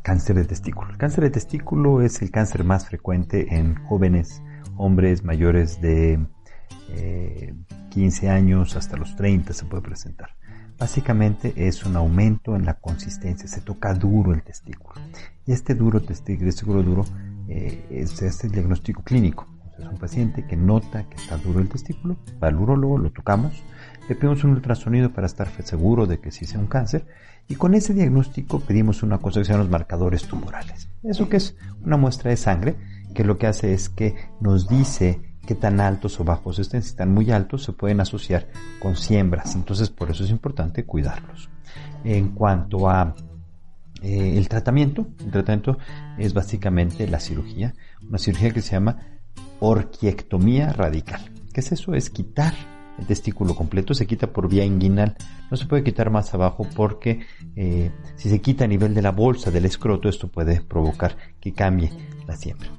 [0.02, 0.92] cáncer de testículo.
[0.92, 4.44] El cáncer de testículo es el cáncer más frecuente en jóvenes,
[4.76, 6.20] hombres mayores de
[7.90, 10.30] 15 eh, años hasta los 30 se puede presentar.
[10.78, 15.00] Básicamente es un aumento en la consistencia, se toca duro el testículo.
[15.46, 17.06] Y este duro testículo duro
[17.48, 19.48] eh, es, el diagnóstico clínico.
[19.80, 23.64] es un paciente que nota que está duro el testículo, va al urólogo, lo tocamos,
[24.10, 27.06] le pedimos un ultrasonido para estar seguro de que sí sea un cáncer
[27.48, 30.90] y con ese diagnóstico pedimos una cosa que se los marcadores tumorales.
[31.04, 32.76] Eso que es una muestra de sangre
[33.14, 36.82] que lo que hace es que nos dice qué tan altos o bajos estén.
[36.82, 38.48] Si están muy altos, se pueden asociar
[38.80, 39.56] con siembras.
[39.56, 41.50] Entonces, por eso es importante cuidarlos.
[42.04, 43.16] En cuanto a
[44.02, 45.78] eh, el tratamiento, el tratamiento
[46.18, 47.74] es básicamente la cirugía,
[48.08, 48.98] una cirugía que se llama
[49.60, 51.32] orquiectomía radical.
[51.54, 51.94] ¿Qué es eso?
[51.94, 52.54] Es quitar
[53.00, 55.16] el testículo completo, se quita por vía inguinal.
[55.50, 57.22] No se puede quitar más abajo porque
[57.56, 61.54] eh, si se quita a nivel de la bolsa del escroto, esto puede provocar que
[61.54, 61.92] cambie
[62.28, 62.70] la siembra.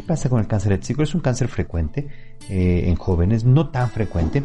[0.00, 1.04] ¿Qué pasa con el cáncer de testículo?
[1.04, 2.08] Es un cáncer frecuente
[2.48, 4.42] eh, en jóvenes, no tan frecuente,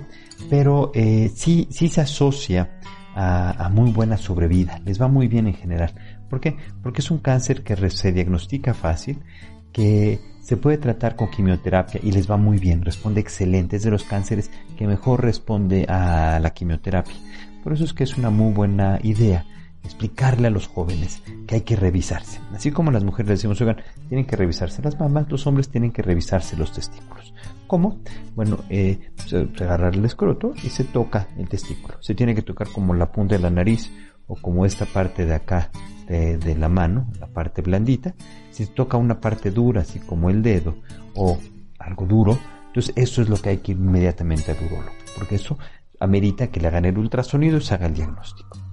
[0.50, 2.78] pero eh, sí, sí se asocia
[3.16, 4.82] a, muy buena sobrevida.
[4.84, 5.94] Les va muy bien en general.
[6.30, 6.58] ¿Por qué?
[6.84, 9.24] Porque es un cáncer que se diagnostica fácil,
[9.72, 13.92] que se puede tratar con quimioterapia y les va muy bien, responde excelente, es de
[13.92, 17.16] los cánceres que mejor responde a la quimioterapia.
[17.64, 19.46] Por eso es que es una muy buena idea
[19.86, 22.40] explicarle a los jóvenes que hay que revisarse.
[22.54, 26.02] Así como las mujeres decimos, oigan, tienen que revisarse las mamas, los hombres tienen que
[26.02, 27.34] revisarse los testículos.
[27.68, 28.00] ¿Cómo?
[28.36, 31.98] Bueno, eh, se, agarra el escroto y se toca el testículo.
[32.02, 33.92] Se tiene que tocar como la punta de la nariz
[34.28, 35.72] o como esta parte de acá
[36.08, 38.16] de, de la mano, la parte blandita.
[38.52, 40.76] Si se toca una parte dura, así como el dedo,
[41.16, 41.38] o
[41.80, 45.58] algo duro, entonces eso es lo que hay que ir inmediatamente al urólogo, porque eso
[46.00, 48.65] amerita que le hagan el ultrasonido y se haga el diagnóstico.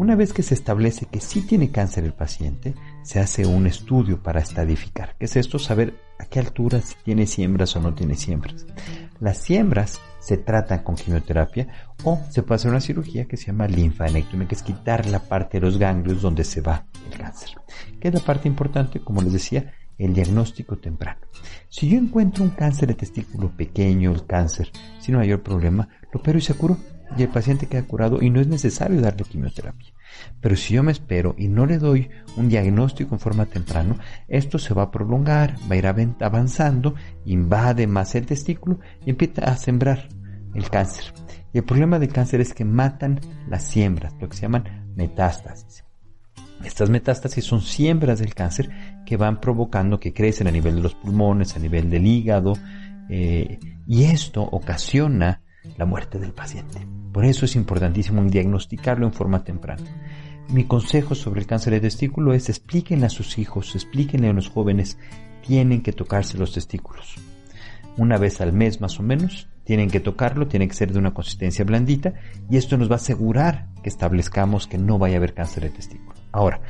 [0.00, 4.22] Una vez que se establece que sí tiene cáncer el paciente, se hace un estudio
[4.22, 5.14] para estadificar.
[5.18, 5.58] ¿Qué es esto?
[5.58, 8.64] Saber a qué altura si tiene siembras o no tiene siembras.
[9.20, 11.68] Las siembras se tratan con quimioterapia
[12.02, 15.60] o se puede hacer una cirugía que se llama linfadenectomía, que es quitar la parte
[15.60, 17.50] de los ganglios donde se va el cáncer.
[18.00, 19.00] ¿Qué es la parte importante?
[19.00, 21.20] Como les decía, el diagnóstico temprano.
[21.68, 26.38] Si yo encuentro un cáncer de testículo pequeño, el cáncer, sin mayor problema, lo opero
[26.38, 26.78] y se curó
[27.16, 29.92] y el paciente queda curado y no es necesario darle quimioterapia.
[30.40, 33.96] Pero si yo me espero y no le doy un diagnóstico en forma temprana,
[34.28, 36.94] esto se va a prolongar, va a ir avanzando,
[37.24, 40.08] invade más el testículo y empieza a sembrar
[40.54, 41.12] el cáncer.
[41.52, 45.84] Y el problema del cáncer es que matan las siembras, lo que se llaman metástasis.
[46.64, 48.70] Estas metástasis son siembras del cáncer
[49.06, 52.52] que van provocando que crecen a nivel de los pulmones, a nivel del hígado,
[53.08, 55.42] eh, y esto ocasiona
[55.76, 56.86] la muerte del paciente.
[57.12, 59.84] Por eso es importantísimo diagnosticarlo en forma temprana.
[60.48, 64.48] Mi consejo sobre el cáncer de testículo es explíquenle a sus hijos, explíquenle a los
[64.48, 64.98] jóvenes,
[65.46, 67.16] tienen que tocarse los testículos.
[67.96, 71.14] Una vez al mes más o menos, tienen que tocarlo, tiene que ser de una
[71.14, 72.14] consistencia blandita
[72.50, 75.70] y esto nos va a asegurar que establezcamos que no vaya a haber cáncer de
[75.70, 76.18] testículo.
[76.32, 76.60] Ahora,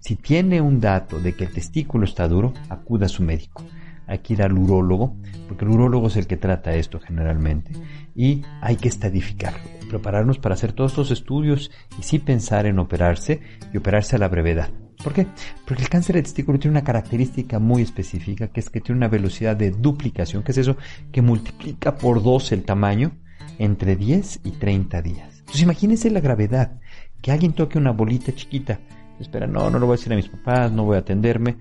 [0.00, 3.64] si tiene un dato de que el testículo está duro, acuda a su médico
[4.08, 5.16] hay que ir al urólogo,
[5.46, 7.72] porque el urólogo es el que trata esto generalmente,
[8.14, 13.40] y hay que estadificarlo, prepararnos para hacer todos estos estudios y sí pensar en operarse
[13.72, 14.70] y operarse a la brevedad.
[15.02, 15.26] ¿Por qué?
[15.64, 19.08] Porque el cáncer de testículo tiene una característica muy específica, que es que tiene una
[19.08, 20.76] velocidad de duplicación, que es eso,
[21.12, 23.12] que multiplica por dos el tamaño
[23.58, 25.38] entre 10 y 30 días.
[25.38, 26.80] Entonces imagínense la gravedad,
[27.22, 28.80] que alguien toque una bolita chiquita,
[29.20, 31.56] espera, no, no lo voy a decir a mis papás, no voy a atenderme,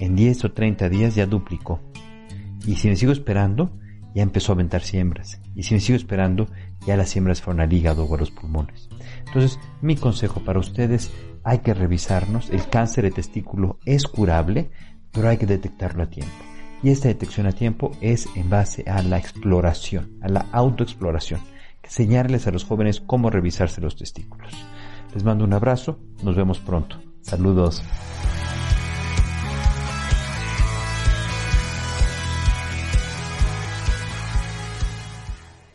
[0.00, 1.80] en 10 o 30 días ya duplicó.
[2.66, 3.78] Y si me sigo esperando,
[4.14, 5.40] ya empezó a aventar siembras.
[5.54, 6.48] Y si me sigo esperando,
[6.86, 8.88] ya las siembras fueron al hígado o a los pulmones.
[9.26, 11.10] Entonces, mi consejo para ustedes,
[11.44, 12.50] hay que revisarnos.
[12.50, 14.70] El cáncer de testículo es curable,
[15.10, 16.32] pero hay que detectarlo a tiempo.
[16.82, 21.40] Y esta detección a tiempo es en base a la exploración, a la autoexploración.
[21.84, 24.52] Señarles a los jóvenes cómo revisarse los testículos.
[25.14, 27.00] Les mando un abrazo, nos vemos pronto.
[27.22, 27.82] Saludos.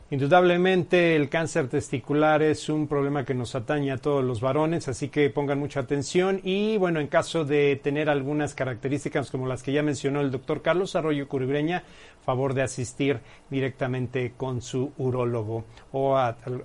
[0.09, 5.09] Indudablemente el cáncer testicular es un problema que nos atañe a todos los varones, así
[5.09, 9.73] que pongan mucha atención y bueno, en caso de tener algunas características como las que
[9.73, 11.83] ya mencionó el doctor Carlos Arroyo Curibreña,
[12.25, 16.17] favor de asistir directamente con su urólogo o,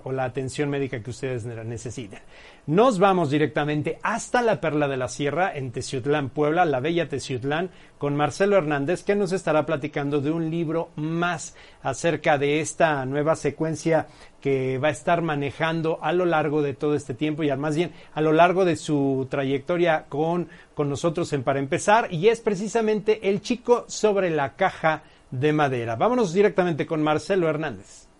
[0.03, 2.21] o la atención médica que ustedes necesiten.
[2.65, 7.71] Nos vamos directamente hasta la Perla de la Sierra en Teciutlán, Puebla, la bella Teciutlán,
[7.97, 13.35] con Marcelo Hernández, que nos estará platicando de un libro más acerca de esta nueva
[13.35, 14.07] secuencia
[14.39, 17.91] que va a estar manejando a lo largo de todo este tiempo y más bien
[18.13, 23.27] a lo largo de su trayectoria con, con nosotros en Para Empezar, y es precisamente
[23.27, 25.97] El chico sobre la caja de madera.
[25.97, 28.12] Vámonos directamente con Marcelo Hernández.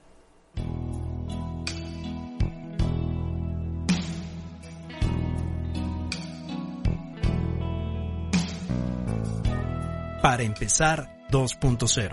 [10.24, 12.10] Para empezar 2.0.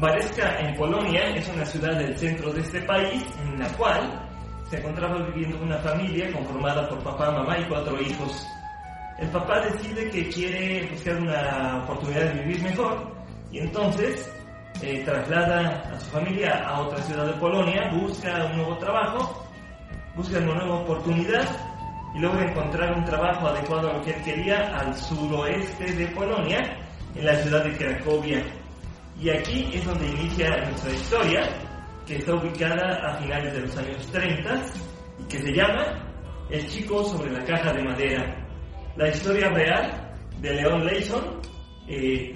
[0.00, 4.28] Vareska en Polonia es una ciudad del centro de este país en la cual
[4.68, 8.44] se encontraba viviendo una familia conformada por papá, mamá y cuatro hijos.
[9.20, 13.14] El papá decide que quiere buscar una oportunidad de vivir mejor
[13.52, 14.28] y entonces
[14.82, 19.46] eh, traslada a su familia a otra ciudad de Polonia, busca un nuevo trabajo,
[20.16, 21.46] busca una nueva oportunidad
[22.16, 26.62] y logra encontrar un trabajo adecuado a lo que él quería al suroeste de Polonia,
[27.14, 28.42] en la ciudad de Cracovia.
[29.20, 31.42] Y aquí es donde inicia nuestra historia,
[32.06, 34.62] que está ubicada a finales de los años 30
[35.18, 35.84] y que se llama
[36.48, 38.46] El chico sobre la caja de madera.
[38.96, 41.40] La historia real de Leon Leyson,
[41.88, 42.32] eh,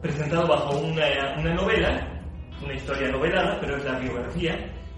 [0.00, 2.22] presentado bajo una, novela,
[2.60, 4.56] una historia novelada, pero es la biografía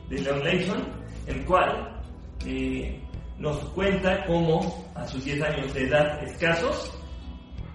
[0.09, 0.83] de Leon Leyson,
[1.27, 2.01] el cual
[2.47, 3.04] eh,
[3.38, 6.97] nos cuenta cómo a sus 10 años de edad escasos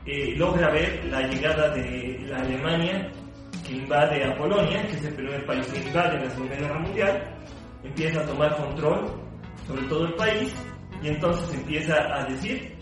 [0.06, 3.12] eh, logra ver la llegada de la Alemania
[3.68, 6.80] que invade a Polonia, que es el primer país que invade en la Segunda Guerra
[6.80, 7.38] Mundial,
[7.84, 9.30] empieza a tomar control
[9.68, 10.56] sobre todo el país
[11.04, 12.76] y entonces empieza a decir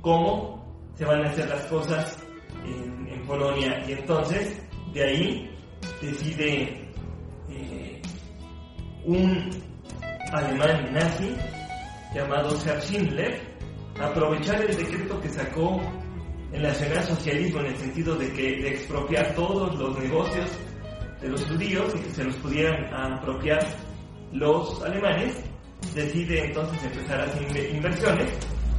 [0.00, 0.62] cómo
[0.94, 2.18] se van a hacer las cosas
[2.64, 2.92] en,
[3.26, 3.80] Polonia.
[3.86, 4.60] Y entonces
[4.92, 5.50] de ahí
[6.02, 6.90] decide
[7.48, 8.02] eh,
[9.04, 9.48] un
[10.32, 11.32] alemán nazi
[12.14, 13.40] llamado Herr Schindler,
[14.00, 15.80] aprovechar el decreto que sacó
[16.52, 20.50] el nacionalsocialismo en el sentido de que de expropiar todos los negocios
[21.20, 23.60] de los judíos y que se los pudieran apropiar
[24.32, 25.36] los alemanes,
[25.94, 28.30] decide entonces empezar a hacer inversiones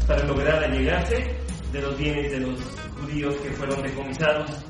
[0.07, 1.35] para lograr allegarse
[1.71, 2.59] de los bienes de los
[3.01, 4.65] judíos que fueron decomisados.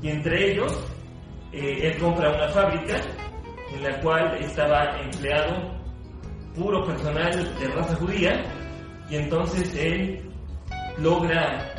[0.00, 0.72] Y entre ellos,
[1.52, 3.00] eh, él compra una fábrica
[3.74, 5.77] en la cual estaba empleado
[6.58, 8.42] puro personal de raza judía
[9.08, 10.30] y entonces él
[10.98, 11.74] logra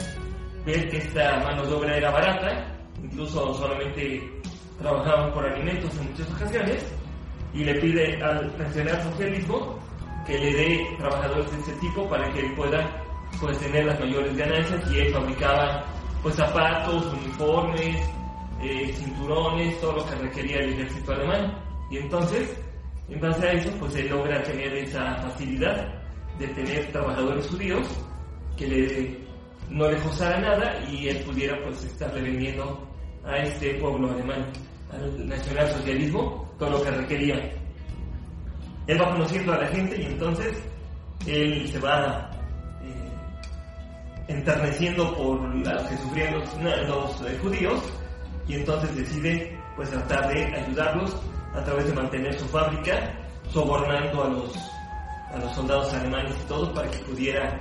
[0.66, 4.22] ver que esta mano de obra era barata, incluso solamente
[4.80, 6.86] trabajaban por alimentos en muchas ocasiones,
[7.54, 9.80] y le pide al nacional socialismo
[10.26, 13.04] que le dé trabajadores de ese tipo para que él pueda
[13.40, 15.84] pues, tener las mayores ganancias y él fabricaba
[16.22, 17.98] pues zapatos, uniformes,
[18.62, 21.58] eh, cinturones, todo lo que requería el ejército alemán.
[21.90, 22.60] Y entonces
[23.10, 25.88] en base a eso, pues él logra tener esa facilidad
[26.38, 27.88] de tener trabajadores judíos
[28.56, 29.18] que le,
[29.70, 32.88] no le costara nada y él pudiera pues estarle vendiendo
[33.26, 34.52] a este pueblo alemán,
[34.92, 37.52] al nacionalsocialismo, todo lo que requería.
[38.88, 40.64] Él va conociendo a la gente y entonces
[41.28, 42.32] él se va
[42.84, 46.36] eh, enterneciendo por las que sufrían
[46.88, 47.82] los, eh, judíos
[48.48, 51.16] y entonces decide pues tratar de ayudarlos
[51.56, 53.14] a través de mantener su fábrica,
[53.50, 54.56] sobornando a los,
[55.34, 57.60] a los soldados alemanes y todo para que pudiera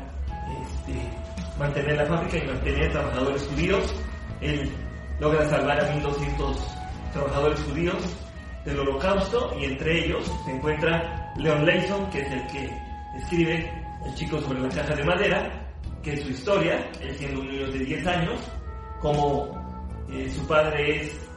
[0.62, 0.94] este,
[1.58, 3.94] mantener la fábrica y mantener trabajadores judíos.
[4.40, 4.70] Él
[5.20, 6.56] logra salvar a 1.200
[7.12, 7.96] trabajadores judíos
[8.64, 12.70] del holocausto y entre ellos se encuentra Leon Leyson, que es el que
[13.16, 13.72] escribe
[14.04, 15.72] El chico sobre la caja de madera,
[16.02, 18.40] que es su historia, él siendo un niño de 10 años,
[19.00, 19.48] como
[20.10, 21.27] eh, su padre es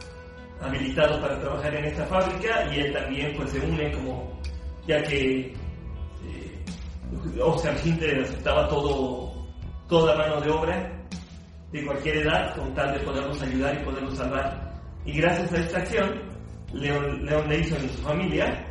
[0.62, 4.40] habilitado para trabajar en esta fábrica y él también pues se une como
[4.88, 5.54] ya que
[6.24, 6.66] eh,
[7.42, 9.32] Oscar Schindler aceptaba todo
[9.88, 11.02] toda mano de obra
[11.72, 14.72] de cualquier edad con tal de podernos ayudar y podernos salvar.
[15.06, 16.22] Y gracias a esta acción
[16.74, 18.68] Leon, Leon y su familia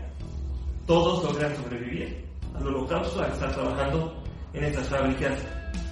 [0.87, 4.23] todos logran sobrevivir al holocausto al estar trabajando
[4.53, 5.47] en estas fábricas.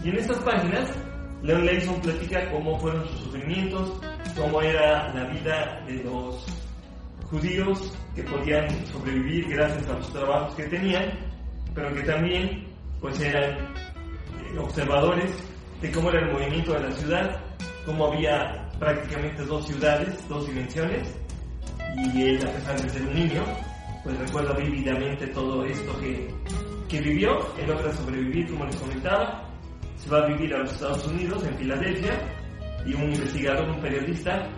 [0.04, 0.90] Y en estas páginas
[1.42, 4.00] Leon Leison platica cómo fueron sus sufrimientos,
[4.36, 6.46] cómo era la vida de los
[7.30, 11.12] judíos que podían sobrevivir gracias a los trabajos que tenían,
[11.74, 12.66] pero que también
[13.00, 13.74] pues eran
[14.58, 15.30] observadores
[15.80, 17.40] de cómo era el movimiento de la ciudad,
[17.84, 21.16] cómo había prácticamente dos ciudades, dos dimensiones,
[21.96, 23.44] y él, a pesar de ser un niño,
[24.04, 26.32] pues recuerda vívidamente todo esto que,
[26.88, 27.38] que vivió.
[27.58, 29.44] Él logra sobrevivir, como les comentaba.
[29.96, 32.18] Se va a vivir a los Estados Unidos, en Filadelfia,
[32.86, 34.48] y un investigador, un periodista,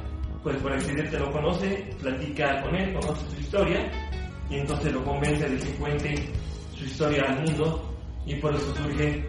[0.43, 3.91] pues por accidente lo conoce, platica con él, conoce su historia,
[4.49, 6.14] y entonces lo convence de que cuente
[6.75, 7.95] su historia al mundo,
[8.27, 9.29] y por eso surge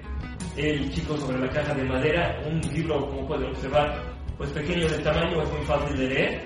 [0.57, 4.03] El chico sobre la caja de madera, un libro, como pueden observar,
[4.37, 6.41] pues pequeño de tamaño, es muy fácil de leer.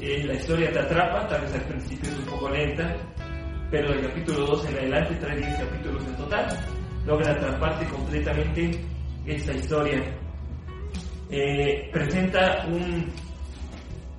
[0.00, 2.96] Eh, la historia te atrapa, tal vez al principio es un poco lenta,
[3.70, 6.46] pero el capítulo 2 en adelante trae 10 capítulos en total,
[7.04, 8.70] logra atraparte completamente
[9.26, 10.02] esta historia.
[11.30, 13.12] Eh, presenta un,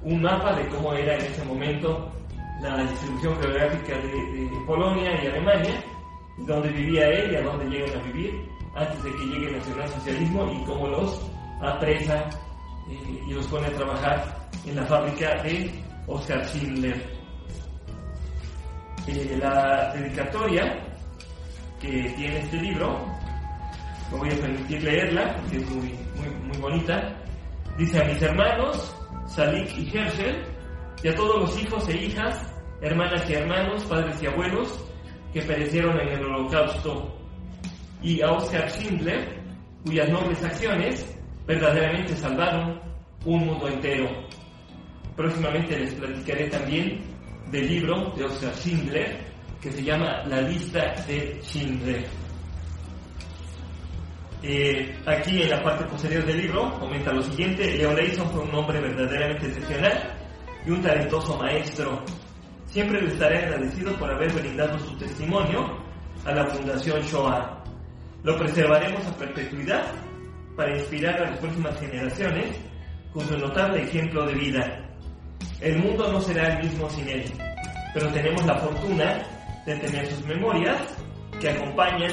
[0.04, 2.12] un mapa de cómo era en ese momento
[2.62, 5.84] la distribución geográfica de, Polonia y Alemania,
[6.40, 8.32] donde vivía él y a dónde llegan a vivir
[8.76, 11.32] antes de que llegue el nacionalsocialismo y cómo los
[11.62, 12.30] apresa
[12.90, 15.72] eh, y los pone a trabajar en la fábrica de
[16.08, 17.20] Oscar Schindler.
[19.08, 20.86] Eh, la dedicatoria
[21.82, 23.06] que tiene este libro,
[24.12, 27.16] me voy a permitir leerla porque es muy, muy, muy bonita,
[27.78, 28.96] dice a mis hermanos,
[29.28, 30.44] Salik y Herschel,
[31.04, 34.86] y a todos los hijos e hijas, hermanas y hermanos, padres y abuelos,
[35.34, 37.16] que perecieron en el holocausto,
[38.02, 39.40] y a Oscar Schindler,
[39.86, 42.80] cuyas nobles acciones verdaderamente salvaron
[43.26, 44.08] un mundo entero.
[45.16, 47.00] Próximamente les platicaré también
[47.52, 49.30] del libro de Oscar Schindler
[49.62, 52.06] que se llama La lista de Schindler.
[54.42, 58.56] Eh, aquí en la parte posterior del libro comenta lo siguiente, Leon Leison fue un
[58.56, 60.18] hombre verdaderamente excepcional
[60.66, 62.02] y un talentoso maestro.
[62.68, 65.78] Siempre le estaré agradecido por haber brindado su testimonio
[66.26, 67.64] a la Fundación Shoah.
[68.24, 69.92] Lo preservaremos a perpetuidad
[70.56, 72.58] para inspirar a las próximas generaciones
[73.12, 74.90] con su notable ejemplo de vida.
[75.60, 77.26] El mundo no será el mismo sin él,
[77.94, 79.22] pero tenemos la fortuna
[79.66, 80.82] de tener sus memorias
[81.42, 82.12] que acompañan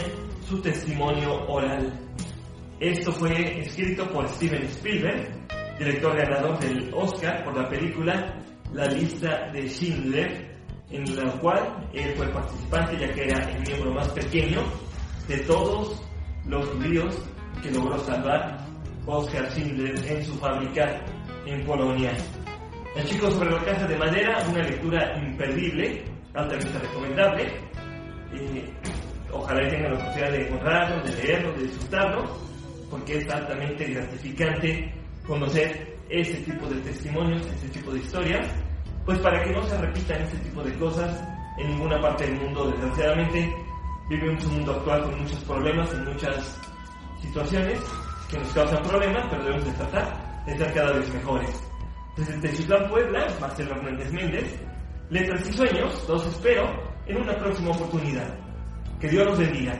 [0.48, 1.92] su testimonio oral.
[2.78, 5.28] Esto fue escrito por Steven Spielberg,
[5.78, 8.34] director ganador del Oscar por la película
[8.72, 10.56] La lista de Schindler,
[10.90, 14.60] en la cual él fue participante ya que era el miembro más pequeño
[15.26, 16.00] de todos
[16.44, 17.18] los judíos
[17.62, 18.64] que logró salvar
[19.06, 21.04] Oscar Schindler en su fábrica
[21.44, 22.12] en Polonia.
[22.94, 27.44] El chico sobre la caja de madera, una lectura imperdible, altamente recomendable.
[28.32, 28.72] Eh,
[29.38, 32.24] ojalá tengan la oportunidad de encontrarlo, de leerlo, de disfrutarlo,
[32.90, 34.94] porque es altamente gratificante
[35.26, 38.48] conocer ese tipo de testimonios, ese tipo de historias,
[39.04, 41.22] pues para que no se repitan ese tipo de cosas
[41.58, 42.70] en ninguna parte del mundo.
[42.70, 43.54] Desgraciadamente
[44.08, 46.60] vivimos un mundo actual con muchos problemas, en muchas
[47.20, 47.80] situaciones
[48.30, 51.62] que nos causan problemas, pero debemos de tratar de ser cada vez mejores.
[52.16, 54.60] Desde Techitlán, Puebla, Marcelo Hernández Méndez,
[55.10, 56.64] Letras y Sueños, los espero
[57.06, 58.45] en una próxima oportunidad.
[59.08, 59.78] Dios los bendiga.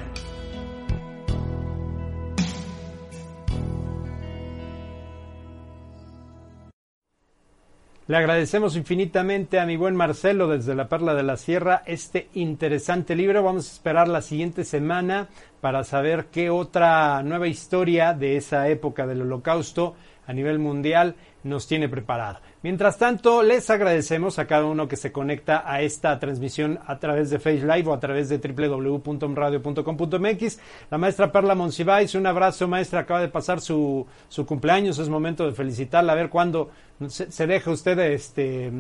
[8.09, 13.17] Le agradecemos infinitamente a mi buen Marcelo desde la Perla de la Sierra este interesante
[13.17, 13.43] libro.
[13.43, 15.27] Vamos a esperar la siguiente semana
[15.61, 19.97] para saber qué otra nueva historia de esa época del holocausto
[20.27, 21.15] a nivel mundial
[21.45, 22.41] nos tiene preparada.
[22.63, 27.31] Mientras tanto, les agradecemos a cada uno que se conecta a esta transmisión a través
[27.31, 30.59] de Face Live o a través de www.radio.com.mx.
[30.91, 35.47] La maestra Perla Monsiváis, un abrazo maestra, acaba de pasar su, su cumpleaños, es momento
[35.47, 36.71] de felicitarla, a ver cuándo
[37.09, 38.73] se, se deja usted este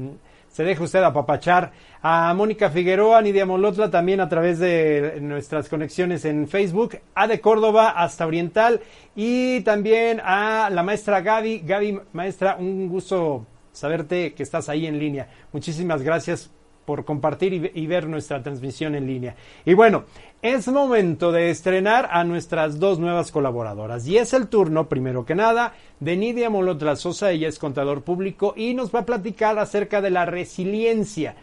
[0.56, 6.24] se deja usted apapachar a Mónica Figueroa, Nidia Molotla, también a través de nuestras conexiones
[6.24, 8.80] en Facebook, a de Córdoba hasta Oriental
[9.14, 11.58] y también a la maestra Gaby.
[11.58, 15.28] Gaby, maestra, un gusto saberte que estás ahí en línea.
[15.52, 16.50] Muchísimas gracias
[16.86, 19.34] por compartir y, ver nuestra transmisión en línea.
[19.64, 20.04] Y bueno,
[20.40, 24.06] es momento de estrenar a nuestras dos nuevas colaboradoras.
[24.06, 27.32] Y es el turno, primero que nada, de Nidia Molotla Sosa.
[27.32, 31.34] Ella es contador público y nos va a platicar acerca de la resiliencia.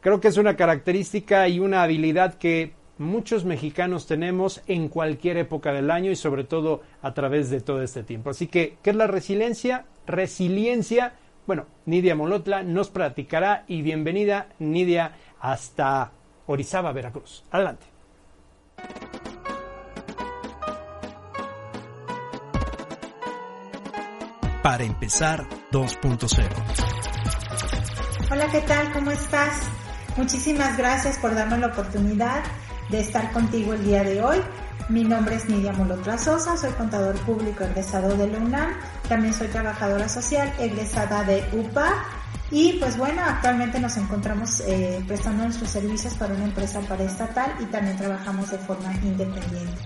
[0.00, 5.72] Creo que es una característica y una habilidad que muchos mexicanos tenemos en cualquier época
[5.72, 8.30] del año y sobre todo a través de todo este tiempo.
[8.30, 9.86] Así que, ¿qué es la resiliencia?
[10.06, 11.14] Resiliencia
[11.50, 16.12] bueno, Nidia Molotla nos practicará y bienvenida Nidia hasta
[16.46, 17.42] Orizaba, Veracruz.
[17.50, 17.86] Adelante.
[24.62, 28.30] Para empezar 2.0.
[28.30, 28.92] Hola, ¿qué tal?
[28.92, 29.68] ¿Cómo estás?
[30.16, 32.44] Muchísimas gracias por darme la oportunidad
[32.90, 34.38] de estar contigo el día de hoy.
[34.88, 38.72] Mi nombre es Nidia Molotra Sosa, soy contador público egresado de la UNAM,
[39.08, 42.04] también soy trabajadora social egresada de UPA
[42.50, 47.66] Y pues bueno, actualmente nos encontramos eh, prestando nuestros servicios para una empresa paraestatal y
[47.66, 49.82] también trabajamos de forma independiente.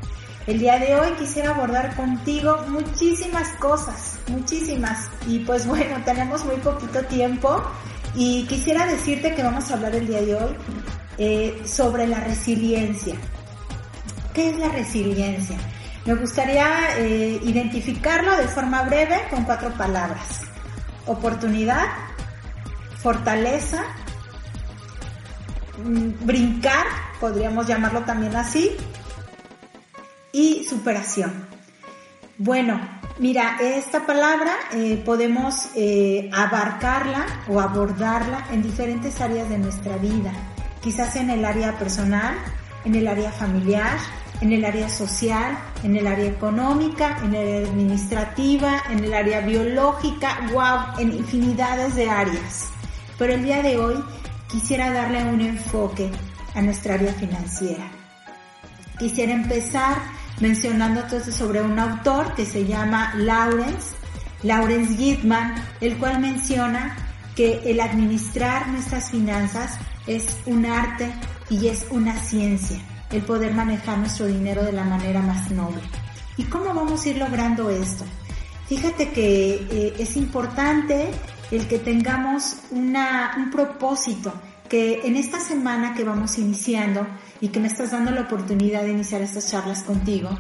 [0.47, 5.09] El día de hoy quisiera abordar contigo muchísimas cosas, muchísimas.
[5.27, 7.63] Y pues bueno, tenemos muy poquito tiempo
[8.15, 10.57] y quisiera decirte que vamos a hablar el día de hoy
[11.19, 13.15] eh, sobre la resiliencia.
[14.35, 15.57] ¿Qué es la resiliencia?
[16.05, 20.41] Me gustaría eh, identificarlo de forma breve con cuatro palabras.
[21.07, 21.87] Oportunidad,
[23.01, 23.85] fortaleza,
[25.79, 26.85] mm, brincar,
[27.21, 28.77] podríamos llamarlo también así,
[30.33, 31.33] y superación.
[32.37, 32.81] Bueno,
[33.21, 40.33] mira, esta palabra eh, podemos eh, abarcarla o abordarla en diferentes áreas de nuestra vida,
[40.83, 42.35] quizás en el área personal,
[42.85, 43.97] en el área familiar,
[44.41, 49.41] en el área social, en el área económica, en el área administrativa, en el área
[49.41, 52.71] biológica, wow, en infinidades de áreas.
[53.19, 54.03] Pero el día de hoy
[54.49, 56.11] quisiera darle un enfoque
[56.55, 57.91] a nuestra área financiera.
[58.99, 59.97] Quisiera empezar
[60.41, 63.97] mencionando entonces sobre un autor que se llama Lawrence,
[64.43, 66.97] Lawrence Gitman, el cual menciona
[67.35, 71.13] que el administrar nuestras finanzas es un arte
[71.51, 72.79] y es una ciencia,
[73.15, 75.81] el poder manejar nuestro dinero de la manera más noble.
[76.37, 78.05] ¿Y cómo vamos a ir logrando esto?
[78.67, 81.11] Fíjate que eh, es importante
[81.51, 84.33] el que tengamos una, un propósito,
[84.69, 87.07] que en esta semana que vamos iniciando
[87.41, 90.31] y que me estás dando la oportunidad de iniciar estas charlas contigo,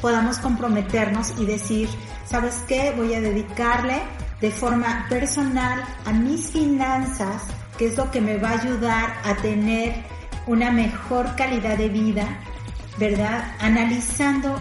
[0.00, 1.88] podamos comprometernos y decir,
[2.26, 2.92] ¿sabes qué?
[2.96, 4.02] Voy a dedicarle
[4.40, 7.42] de forma personal a mis finanzas,
[7.78, 10.13] que es lo que me va a ayudar a tener
[10.46, 12.38] una mejor calidad de vida,
[12.98, 13.54] ¿verdad?
[13.60, 14.56] Analizando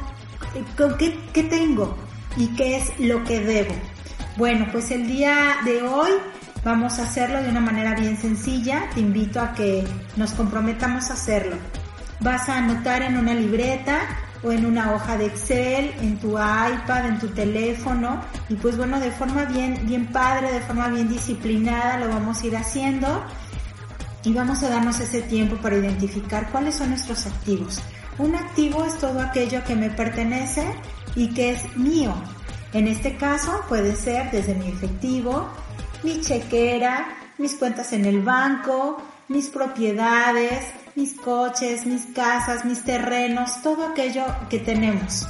[0.55, 0.63] eh,
[0.97, 1.95] qué, qué tengo
[2.37, 3.73] y qué es lo que debo.
[4.37, 6.11] Bueno, pues el día de hoy
[6.63, 8.89] vamos a hacerlo de una manera bien sencilla.
[8.93, 9.83] Te invito a que
[10.15, 11.55] nos comprometamos a hacerlo.
[12.19, 13.99] Vas a anotar en una libreta
[14.43, 18.99] o en una hoja de Excel, en tu iPad, en tu teléfono y pues bueno,
[18.99, 23.23] de forma bien, bien padre, de forma bien disciplinada lo vamos a ir haciendo
[24.23, 27.79] y vamos a darnos ese tiempo para identificar cuáles son nuestros activos.
[28.17, 30.63] Un activo es todo aquello que me pertenece
[31.15, 32.13] y que es mío,
[32.73, 35.47] en este caso puede ser desde mi efectivo,
[36.01, 37.07] mi chequera,
[37.37, 40.65] mis cuentas en el banco, mis propiedades,
[40.95, 45.27] mis coches, mis casas, mis terrenos, todo aquello que tenemos.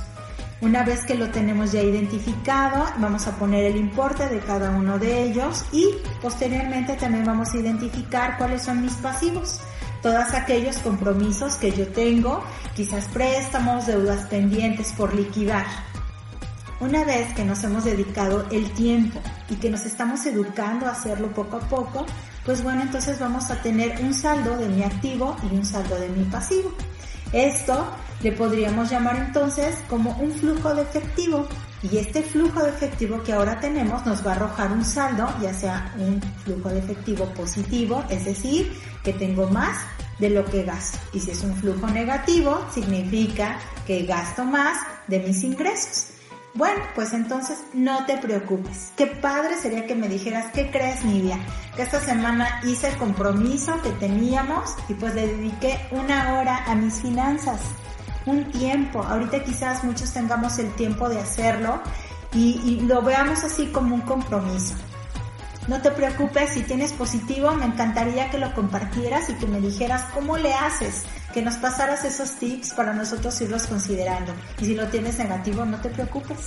[0.64, 4.98] Una vez que lo tenemos ya identificado, vamos a poner el importe de cada uno
[4.98, 5.90] de ellos y
[6.22, 9.60] posteriormente también vamos a identificar cuáles son mis pasivos.
[10.02, 12.42] Todos aquellos compromisos que yo tengo,
[12.78, 15.66] quizás préstamos, deudas pendientes por liquidar.
[16.80, 21.28] Una vez que nos hemos dedicado el tiempo y que nos estamos educando a hacerlo
[21.34, 22.06] poco a poco,
[22.46, 26.08] pues bueno, entonces vamos a tener un saldo de mi activo y un saldo de
[26.08, 26.72] mi pasivo.
[27.34, 27.88] Esto
[28.22, 31.48] le podríamos llamar entonces como un flujo de efectivo
[31.82, 35.54] y este flujo de efectivo que ahora tenemos nos va a arrojar un saldo, ya
[35.54, 38.72] sea un flujo de efectivo positivo, es decir,
[39.04, 39.78] que tengo más
[40.20, 41.00] de lo que gasto.
[41.12, 44.78] Y si es un flujo negativo, significa que gasto más
[45.08, 46.14] de mis ingresos.
[46.56, 48.92] Bueno, pues entonces no te preocupes.
[48.96, 51.40] Qué padre sería que me dijeras, ¿qué crees, Nidia?
[51.76, 56.76] Que esta semana hice el compromiso que teníamos y pues le dediqué una hora a
[56.76, 57.60] mis finanzas.
[58.28, 59.02] Un tiempo.
[59.02, 61.82] Ahorita quizás muchos tengamos el tiempo de hacerlo
[62.34, 64.76] y, y lo veamos así como un compromiso.
[65.68, 70.04] No te preocupes, si tienes positivo, me encantaría que lo compartieras y que me dijeras
[70.14, 74.34] cómo le haces, que nos pasaras esos tips para nosotros irlos considerando.
[74.60, 76.38] Y si lo tienes negativo, no te preocupes.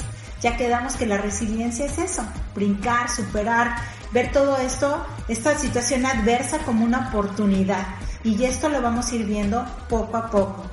[0.40, 2.22] Ya quedamos que la resiliencia es eso,
[2.54, 3.76] brincar, superar,
[4.12, 7.86] ver todo esto, esta situación adversa como una oportunidad.
[8.22, 10.64] Y esto lo vamos a ir viendo poco a poco.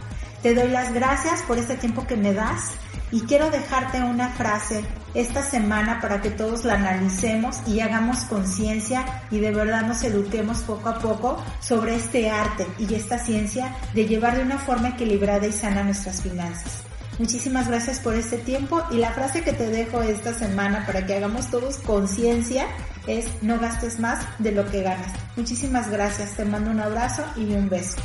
[0.41, 2.71] Te doy las gracias por este tiempo que me das
[3.13, 4.83] y quiero dejarte una frase
[5.13, 10.61] esta semana para que todos la analicemos y hagamos conciencia y de verdad nos eduquemos
[10.61, 15.45] poco a poco sobre este arte y esta ciencia de llevar de una forma equilibrada
[15.45, 16.81] y sana nuestras finanzas.
[17.19, 21.15] Muchísimas gracias por este tiempo y la frase que te dejo esta semana para que
[21.15, 22.65] hagamos todos conciencia
[23.05, 25.11] es no gastes más de lo que ganas.
[25.35, 27.97] Muchísimas gracias, te mando un abrazo y un beso.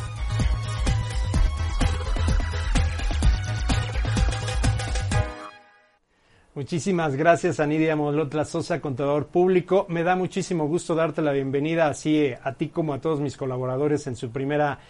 [6.58, 9.86] Muchísimas gracias a Nidia Molotla Sosa, contador público.
[9.88, 13.36] Me da muchísimo gusto darte la bienvenida así eh, a ti como a todos mis
[13.36, 14.80] colaboradores en su primera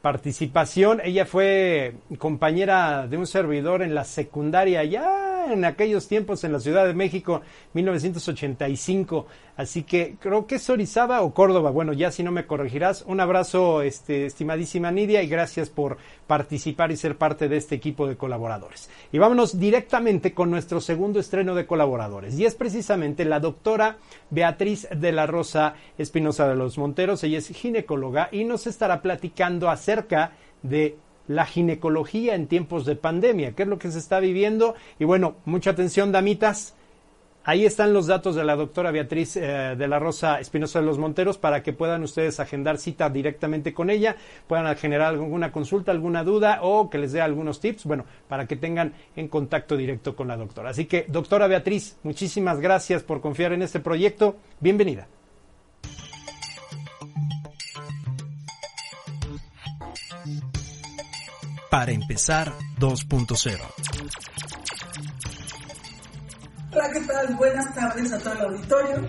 [0.00, 1.02] participación.
[1.04, 6.60] Ella fue compañera de un servidor en la secundaria ya en aquellos tiempos en la
[6.60, 7.42] Ciudad de México,
[7.74, 9.26] 1985.
[9.56, 11.70] Así que creo que es Orizaba o Córdoba.
[11.70, 13.02] Bueno, ya si no me corregirás.
[13.06, 18.06] Un abrazo, este, estimadísima Nidia, y gracias por participar y ser parte de este equipo
[18.06, 18.88] de colaboradores.
[19.10, 22.38] Y vámonos directamente con nuestro segundo estreno de colaboradores.
[22.38, 23.98] Y es precisamente la doctora
[24.30, 27.24] Beatriz de la Rosa Espinosa de los Monteros.
[27.24, 30.32] Ella es ginecóloga y nos estará platicando acerca
[30.62, 30.96] de
[31.28, 34.74] la ginecología en tiempos de pandemia, qué es lo que se está viviendo.
[34.98, 36.74] Y bueno, mucha atención, damitas.
[37.44, 40.98] Ahí están los datos de la doctora Beatriz eh, de la Rosa Espinosa de los
[40.98, 44.16] Monteros para que puedan ustedes agendar cita directamente con ella,
[44.46, 48.56] puedan generar alguna consulta, alguna duda o que les dé algunos tips, bueno, para que
[48.56, 50.70] tengan en contacto directo con la doctora.
[50.70, 54.36] Así que, doctora Beatriz, muchísimas gracias por confiar en este proyecto.
[54.60, 55.08] Bienvenida.
[61.70, 63.58] Para empezar 2.0.
[66.72, 67.34] Hola, ¿qué tal?
[67.36, 69.06] Buenas tardes a todo el auditorio.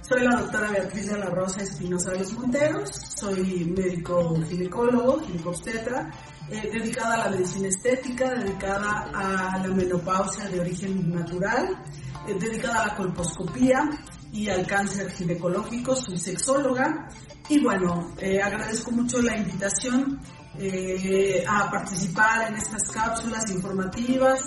[0.00, 2.90] Soy la doctora Beatriz de la Rosa Espinosa de los Monteros.
[3.16, 6.10] Soy médico ginecólogo, ginecobstetra,
[6.50, 11.80] eh, dedicada a la medicina estética, dedicada a la menopausia de origen natural,
[12.26, 13.88] eh, dedicada a la colposcopía
[14.32, 15.94] y al cáncer ginecológico.
[15.94, 17.08] Soy sexóloga
[17.48, 20.18] y bueno, eh, agradezco mucho la invitación
[20.60, 24.40] eh, a participar en estas cápsulas informativas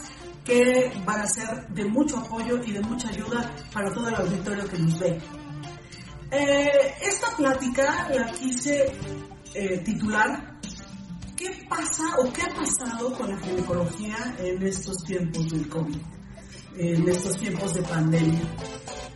[0.45, 4.67] que van a ser de mucho apoyo y de mucha ayuda para todo el auditorio
[4.67, 5.19] que nos ve.
[6.31, 8.91] Eh, esta plática la quise
[9.53, 10.53] eh, titular
[11.43, 15.97] ¿Qué pasa o qué ha pasado con la ginecología en estos tiempos del COVID?
[16.77, 18.39] En estos tiempos de pandemia.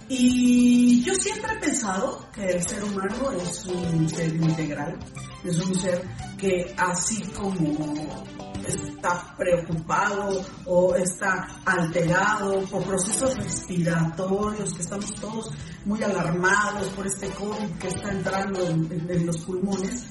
[0.10, 5.00] Y yo siempre he pensado que el ser humano es un ser integral,
[5.46, 6.02] es un ser
[6.38, 8.26] que así como
[8.68, 15.52] está preocupado o está alterado por procesos respiratorios, que estamos todos
[15.86, 20.06] muy alarmados por este COVID que está entrando en, los pulmones,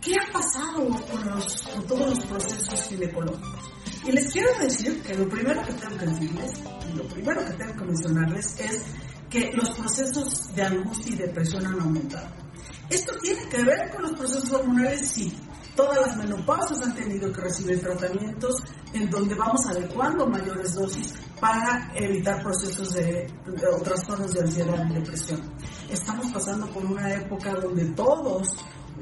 [0.00, 3.70] ¿qué ha pasado con, los, con todos los procesos ginecológicos?
[4.04, 6.52] Y les quiero decir que lo primero que tengo que decirles,
[6.90, 8.82] y lo primero que tengo que mencionarles es
[9.28, 12.28] que los procesos de angustia y depresión han aumentado.
[12.88, 15.08] ¿Esto tiene que ver con los procesos hormonales?
[15.08, 15.32] Sí.
[15.76, 18.56] Todas las menopausias han tenido que recibir tratamientos
[18.92, 23.26] en donde vamos adecuando mayores dosis para evitar procesos de,
[23.72, 25.40] o trastornos de ansiedad y depresión.
[25.88, 28.48] Estamos pasando por una época donde todos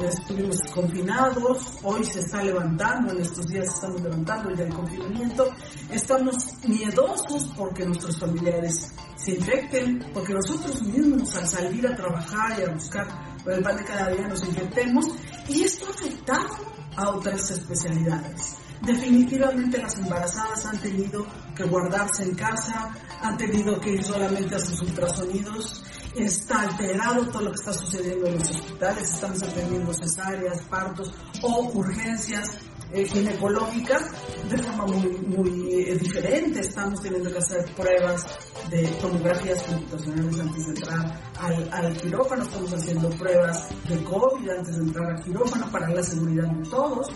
[0.06, 5.50] estuvimos confinados, hoy se está levantando, en estos días estamos levantando el del confinamiento,
[5.90, 12.62] estamos miedosos porque nuestros familiares se infecten, porque nosotros mismos al salir a trabajar y
[12.62, 13.06] a buscar
[13.46, 15.06] el pan de cada día nos infectemos
[15.48, 16.48] y esto ha afectado
[16.96, 18.56] a otras especialidades.
[18.82, 21.26] Definitivamente las embarazadas han tenido
[21.56, 27.42] que guardarse en casa, han tenido que ir solamente a sus ultrasonidos, está alterado todo
[27.42, 31.12] lo que está sucediendo en los hospitales, estamos atendiendo cesáreas, partos
[31.42, 32.58] o urgencias
[32.90, 34.02] eh, ginecológicas
[34.48, 36.60] de forma muy, muy eh, diferente.
[36.60, 38.26] Estamos teniendo que hacer pruebas
[38.70, 44.76] de tomografías computacionales antes de entrar al, al, quirófano, estamos haciendo pruebas de COVID antes
[44.76, 47.08] de entrar al quirófano para la seguridad de todos,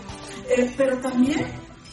[0.49, 1.45] eh, pero también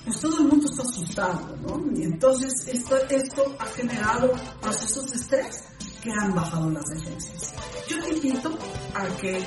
[0.05, 1.84] pues todo el mundo está asustado, ¿no?
[1.94, 5.64] Y entonces esto, esto ha generado procesos de estrés
[6.03, 7.55] que han bajado las defensas.
[7.88, 8.59] Yo te invito
[8.94, 9.44] a que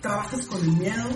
[0.00, 1.08] trabajes con el miedo,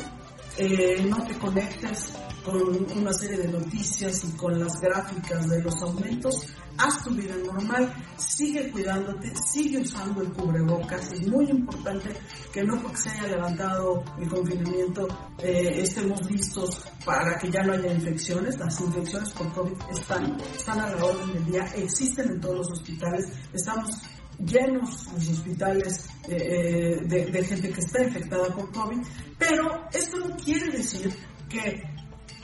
[0.59, 2.12] eh, no te conectes
[2.45, 2.57] con
[2.97, 7.93] una serie de noticias y con las gráficas de los aumentos, haz tu vida normal,
[8.17, 12.11] sigue cuidándote, sigue usando el cubrebocas, es muy importante
[12.53, 17.73] que no porque se haya levantado el confinamiento eh, estemos listos para que ya no
[17.73, 22.41] haya infecciones, las infecciones por COVID están, están a la orden del día, existen en
[22.41, 24.03] todos los hospitales, estamos
[24.39, 28.99] llenos los hospitales eh, eh, de, de, gente que está infectada por COVID,
[29.39, 31.15] pero esto no quiere decir
[31.49, 31.83] que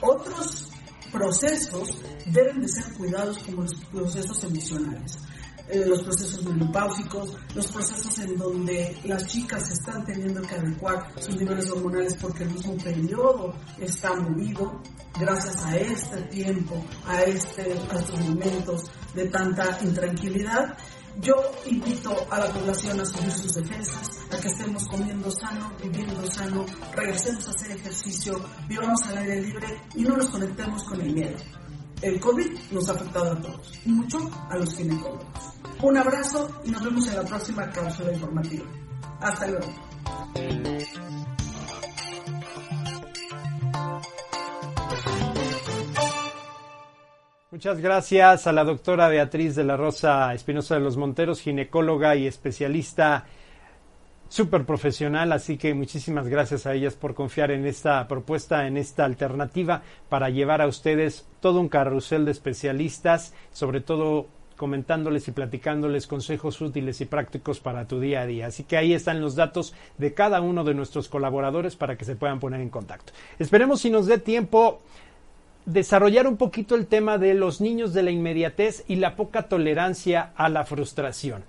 [0.01, 0.69] otros
[1.11, 1.89] procesos
[2.25, 5.17] deben de ser cuidados como los procesos emocionales.
[5.69, 11.37] Eh, los procesos menopáusicos, los procesos en donde las chicas están teniendo que adecuar sus
[11.37, 14.81] niveles hormonales porque el mismo periodo está movido
[15.17, 20.77] gracias a este tiempo, a, este, a estos momentos de tanta intranquilidad.
[21.21, 21.35] Yo
[21.67, 26.65] invito a la población a subir sus defensas, a que estemos comiendo sano, viviendo sano,
[26.95, 31.37] regresemos a hacer ejercicio, vivamos al aire libre y no nos conectemos con el miedo.
[32.01, 34.17] El COVID nos ha afectado a todos, y mucho
[34.49, 35.53] a los ginecólogos.
[35.83, 38.65] Un abrazo y nos vemos en la próxima cápsula informativa.
[39.19, 39.71] Hasta luego.
[47.51, 52.25] Muchas gracias a la doctora Beatriz de la Rosa Espinosa de los Monteros, ginecóloga y
[52.25, 53.25] especialista
[54.29, 59.03] súper profesional, así que muchísimas gracias a ellas por confiar en esta propuesta, en esta
[59.03, 66.07] alternativa para llevar a ustedes todo un carrusel de especialistas, sobre todo comentándoles y platicándoles
[66.07, 68.47] consejos útiles y prácticos para tu día a día.
[68.47, 72.15] Así que ahí están los datos de cada uno de nuestros colaboradores para que se
[72.15, 73.11] puedan poner en contacto.
[73.39, 74.79] Esperemos si nos dé tiempo
[75.65, 80.31] desarrollar un poquito el tema de los niños de la inmediatez y la poca tolerancia
[80.35, 81.43] a la frustración.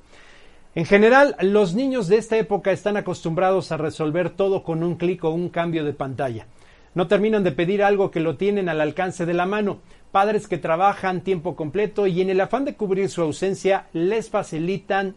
[0.75, 5.23] En general, los niños de esta época están acostumbrados a resolver todo con un clic
[5.25, 6.47] o un cambio de pantalla.
[6.95, 9.81] No terminan de pedir algo que lo tienen al alcance de la mano.
[10.11, 15.15] Padres que trabajan tiempo completo y en el afán de cubrir su ausencia les facilitan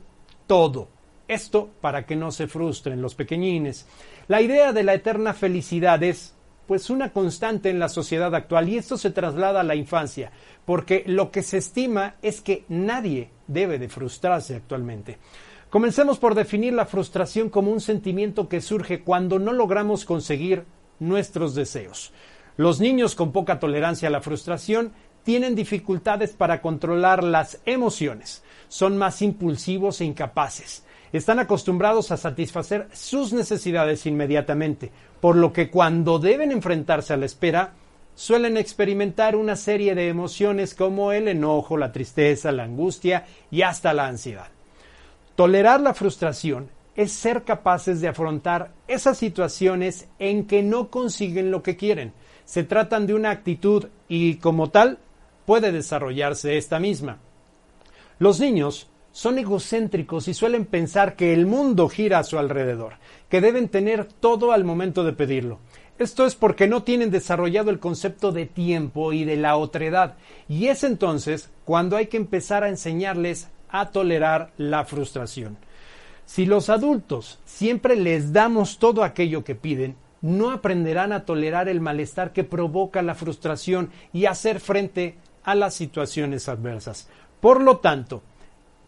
[0.47, 0.89] todo.
[1.27, 3.87] Esto para que no se frustren los pequeñines.
[4.27, 6.34] La idea de la eterna felicidad es
[6.67, 10.31] pues una constante en la sociedad actual y esto se traslada a la infancia,
[10.65, 15.17] porque lo que se estima es que nadie debe de frustrarse actualmente.
[15.69, 20.63] Comencemos por definir la frustración como un sentimiento que surge cuando no logramos conseguir
[20.99, 22.13] nuestros deseos.
[22.55, 24.93] Los niños con poca tolerancia a la frustración
[25.23, 32.87] tienen dificultades para controlar las emociones, son más impulsivos e incapaces, están acostumbrados a satisfacer
[32.93, 34.91] sus necesidades inmediatamente,
[35.21, 37.73] por lo que cuando deben enfrentarse a la espera,
[38.15, 43.93] suelen experimentar una serie de emociones como el enojo, la tristeza, la angustia y hasta
[43.93, 44.47] la ansiedad.
[45.35, 51.61] Tolerar la frustración es ser capaces de afrontar esas situaciones en que no consiguen lo
[51.61, 52.13] que quieren.
[52.45, 54.99] Se tratan de una actitud y como tal
[55.45, 57.19] puede desarrollarse esta misma.
[58.17, 62.95] Los niños son egocéntricos y suelen pensar que el mundo gira a su alrededor,
[63.29, 65.59] que deben tener todo al momento de pedirlo.
[65.97, 70.15] Esto es porque no tienen desarrollado el concepto de tiempo y de la otredad,
[70.49, 75.57] y es entonces cuando hay que empezar a enseñarles a tolerar la frustración.
[76.25, 81.79] Si los adultos siempre les damos todo aquello que piden, no aprenderán a tolerar el
[81.79, 87.07] malestar que provoca la frustración y hacer frente a las situaciones adversas.
[87.39, 88.21] Por lo tanto,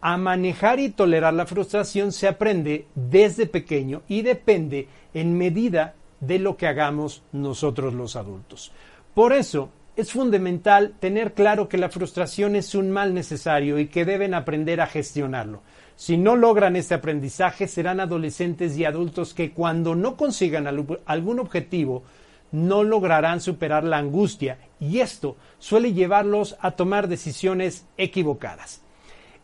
[0.00, 6.38] a manejar y tolerar la frustración se aprende desde pequeño y depende en medida de
[6.38, 8.72] lo que hagamos nosotros los adultos.
[9.14, 14.04] Por eso, es fundamental tener claro que la frustración es un mal necesario y que
[14.04, 15.62] deben aprender a gestionarlo.
[15.96, 22.04] Si no logran este aprendizaje, serán adolescentes y adultos que cuando no consigan algún objetivo,
[22.52, 28.82] no lograrán superar la angustia y esto suele llevarlos a tomar decisiones equivocadas.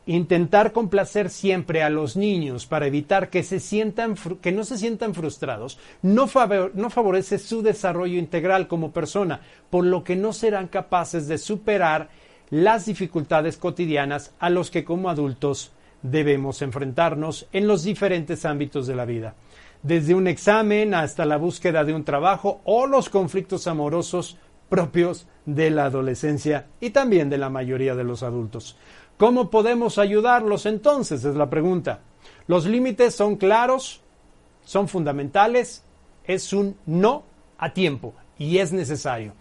[0.07, 5.15] Intentar complacer siempre a los niños para evitar que, se sientan, que no se sientan
[5.15, 9.41] frustrados no, favorece su desarrollo integral como persona,
[9.71, 12.11] por lo que no serán capaces de superar
[12.51, 18.97] las dificultades cotidianas a los que como adultos debemos enfrentarnos en los diferentes ámbitos de
[18.97, 19.35] la vida,
[19.83, 24.37] desde un examen hasta la búsqueda de un trabajo o los conflictos amorosos
[24.69, 28.77] propios de la adolescencia y también de la mayoría de los adultos.
[29.17, 31.25] ¿Cómo podemos ayudarlos entonces?
[31.25, 32.01] Es la pregunta.
[32.47, 34.01] Los límites son claros,
[34.65, 35.85] son fundamentales,
[36.25, 37.25] es un no
[37.59, 39.33] a tiempo y es necesario.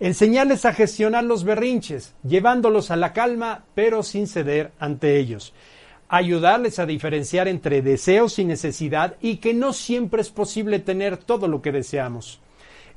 [0.00, 5.52] Enseñarles a gestionar los berrinches, llevándolos a la calma, pero sin ceder ante ellos.
[6.08, 11.46] Ayudarles a diferenciar entre deseos y necesidad y que no siempre es posible tener todo
[11.46, 12.40] lo que deseamos.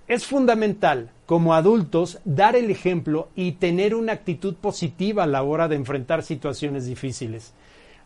[0.08, 5.70] Es fundamental, como adultos, dar el ejemplo y tener una actitud positiva a la hora
[5.70, 7.54] de enfrentar situaciones difíciles.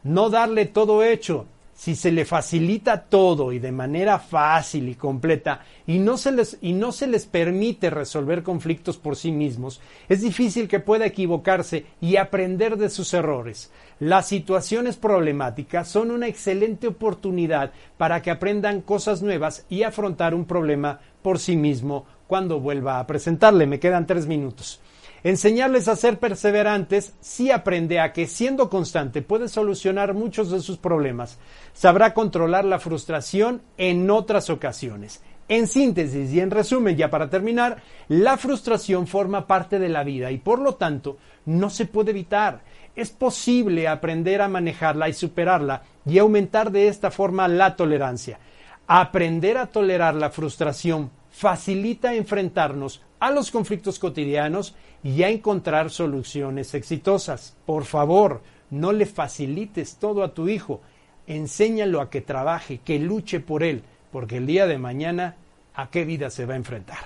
[0.03, 1.47] No darle todo hecho.
[1.73, 6.57] Si se le facilita todo y de manera fácil y completa y no, se les,
[6.59, 9.79] y no se les permite resolver conflictos por sí mismos,
[10.09, 13.71] es difícil que pueda equivocarse y aprender de sus errores.
[13.99, 20.45] Las situaciones problemáticas son una excelente oportunidad para que aprendan cosas nuevas y afrontar un
[20.45, 23.67] problema por sí mismo cuando vuelva a presentarle.
[23.67, 24.79] Me quedan tres minutos.
[25.25, 30.77] Enseñarles a ser perseverantes si aprende a que siendo constante puede solucionar muchos de sus
[30.77, 31.37] problemas.
[31.73, 35.21] Sabrá controlar la frustración en otras ocasiones.
[35.49, 40.31] En síntesis y en resumen, ya para terminar, la frustración forma parte de la vida
[40.31, 42.61] y por lo tanto no se puede evitar.
[42.95, 48.39] Es posible aprender a manejarla y superarla y aumentar de esta forma la tolerancia.
[48.87, 54.73] Aprender a tolerar la frustración facilita enfrentarnos a los conflictos cotidianos
[55.03, 57.55] y a encontrar soluciones exitosas.
[57.67, 60.81] Por favor, no le facilites todo a tu hijo.
[61.27, 65.35] Enséñalo a que trabaje, que luche por él, porque el día de mañana,
[65.75, 66.97] ¿a qué vida se va a enfrentar?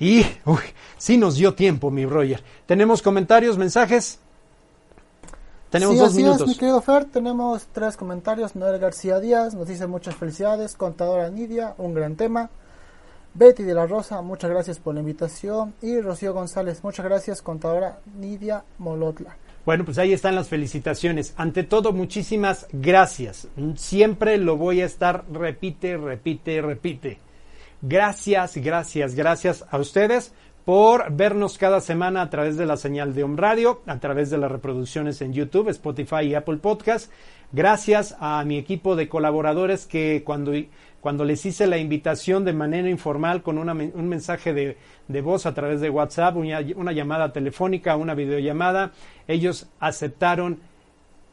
[0.00, 0.58] Y, uy,
[0.96, 2.42] sí nos dio tiempo, mi Roger.
[2.66, 4.18] ¿Tenemos comentarios, mensajes?
[5.70, 6.42] Tenemos sí, dos así minutos.
[6.42, 8.56] Es, mi querido Fer, tenemos tres comentarios.
[8.56, 10.74] Noel García Díaz nos dice muchas felicidades.
[10.74, 12.50] Contadora Nidia, un gran tema.
[13.38, 15.72] Betty de la Rosa, muchas gracias por la invitación.
[15.80, 19.36] Y Rocío González, muchas gracias, contadora Nidia Molotla.
[19.64, 21.34] Bueno, pues ahí están las felicitaciones.
[21.36, 23.46] Ante todo, muchísimas gracias.
[23.76, 27.18] Siempre lo voy a estar, repite, repite, repite.
[27.80, 30.32] Gracias, gracias, gracias a ustedes
[30.64, 34.38] por vernos cada semana a través de la señal de Home Radio, a través de
[34.38, 37.10] las reproducciones en YouTube, Spotify y Apple Podcast.
[37.52, 40.52] Gracias a mi equipo de colaboradores que cuando,
[41.00, 44.76] cuando les hice la invitación de manera informal con una, un mensaje de,
[45.06, 48.92] de, voz a través de WhatsApp, una, una llamada telefónica, una videollamada,
[49.26, 50.58] ellos aceptaron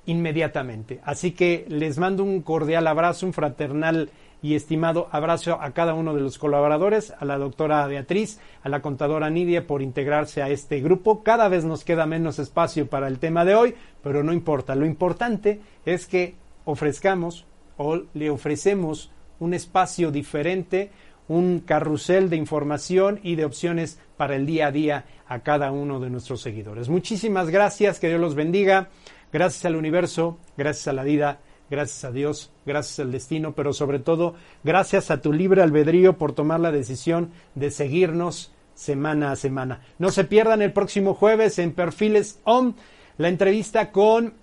[0.05, 0.99] inmediatamente.
[1.03, 4.09] Así que les mando un cordial abrazo, un fraternal
[4.41, 8.81] y estimado abrazo a cada uno de los colaboradores, a la doctora Beatriz, a la
[8.81, 11.23] contadora Nidia por integrarse a este grupo.
[11.23, 14.75] Cada vez nos queda menos espacio para el tema de hoy, pero no importa.
[14.75, 17.45] Lo importante es que ofrezcamos
[17.77, 20.91] o le ofrecemos un espacio diferente,
[21.27, 25.99] un carrusel de información y de opciones para el día a día a cada uno
[25.99, 26.89] de nuestros seguidores.
[26.89, 28.89] Muchísimas gracias, que Dios los bendiga.
[29.33, 33.99] Gracias al universo, gracias a la vida, gracias a Dios, gracias al destino, pero sobre
[33.99, 39.81] todo gracias a tu libre albedrío por tomar la decisión de seguirnos semana a semana.
[39.97, 42.75] No se pierdan el próximo jueves en Perfiles OM
[43.17, 44.33] la entrevista con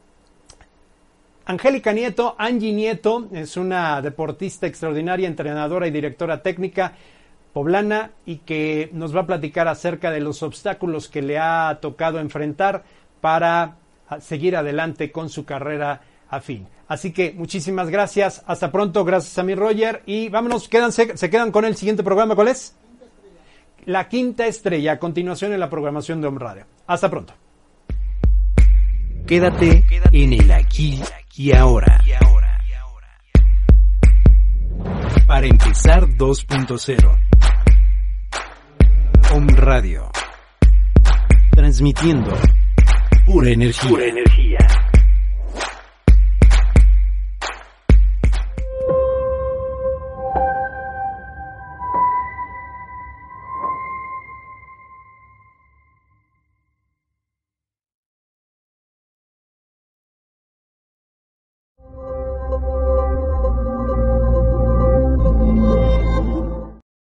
[1.44, 6.94] Angélica Nieto, Angie Nieto, es una deportista extraordinaria, entrenadora y directora técnica
[7.52, 12.18] poblana y que nos va a platicar acerca de los obstáculos que le ha tocado
[12.18, 12.84] enfrentar
[13.20, 13.76] para
[14.20, 16.66] seguir adelante con su carrera afín.
[16.88, 21.50] Así que muchísimas gracias, hasta pronto, gracias a mi Roger y vámonos, quédanse, se quedan
[21.50, 22.76] con el siguiente programa, ¿cuál es?
[23.86, 26.66] La quinta estrella, a continuación en la programación de Home Radio.
[26.86, 27.34] Hasta pronto.
[29.26, 29.82] Quédate
[30.12, 31.00] en el aquí
[31.34, 31.98] y ahora.
[35.26, 37.18] Para empezar 2.0.
[39.32, 40.10] Home Radio.
[41.52, 42.32] Transmitiendo
[43.24, 43.88] pura energía.
[43.88, 44.58] Pura energía.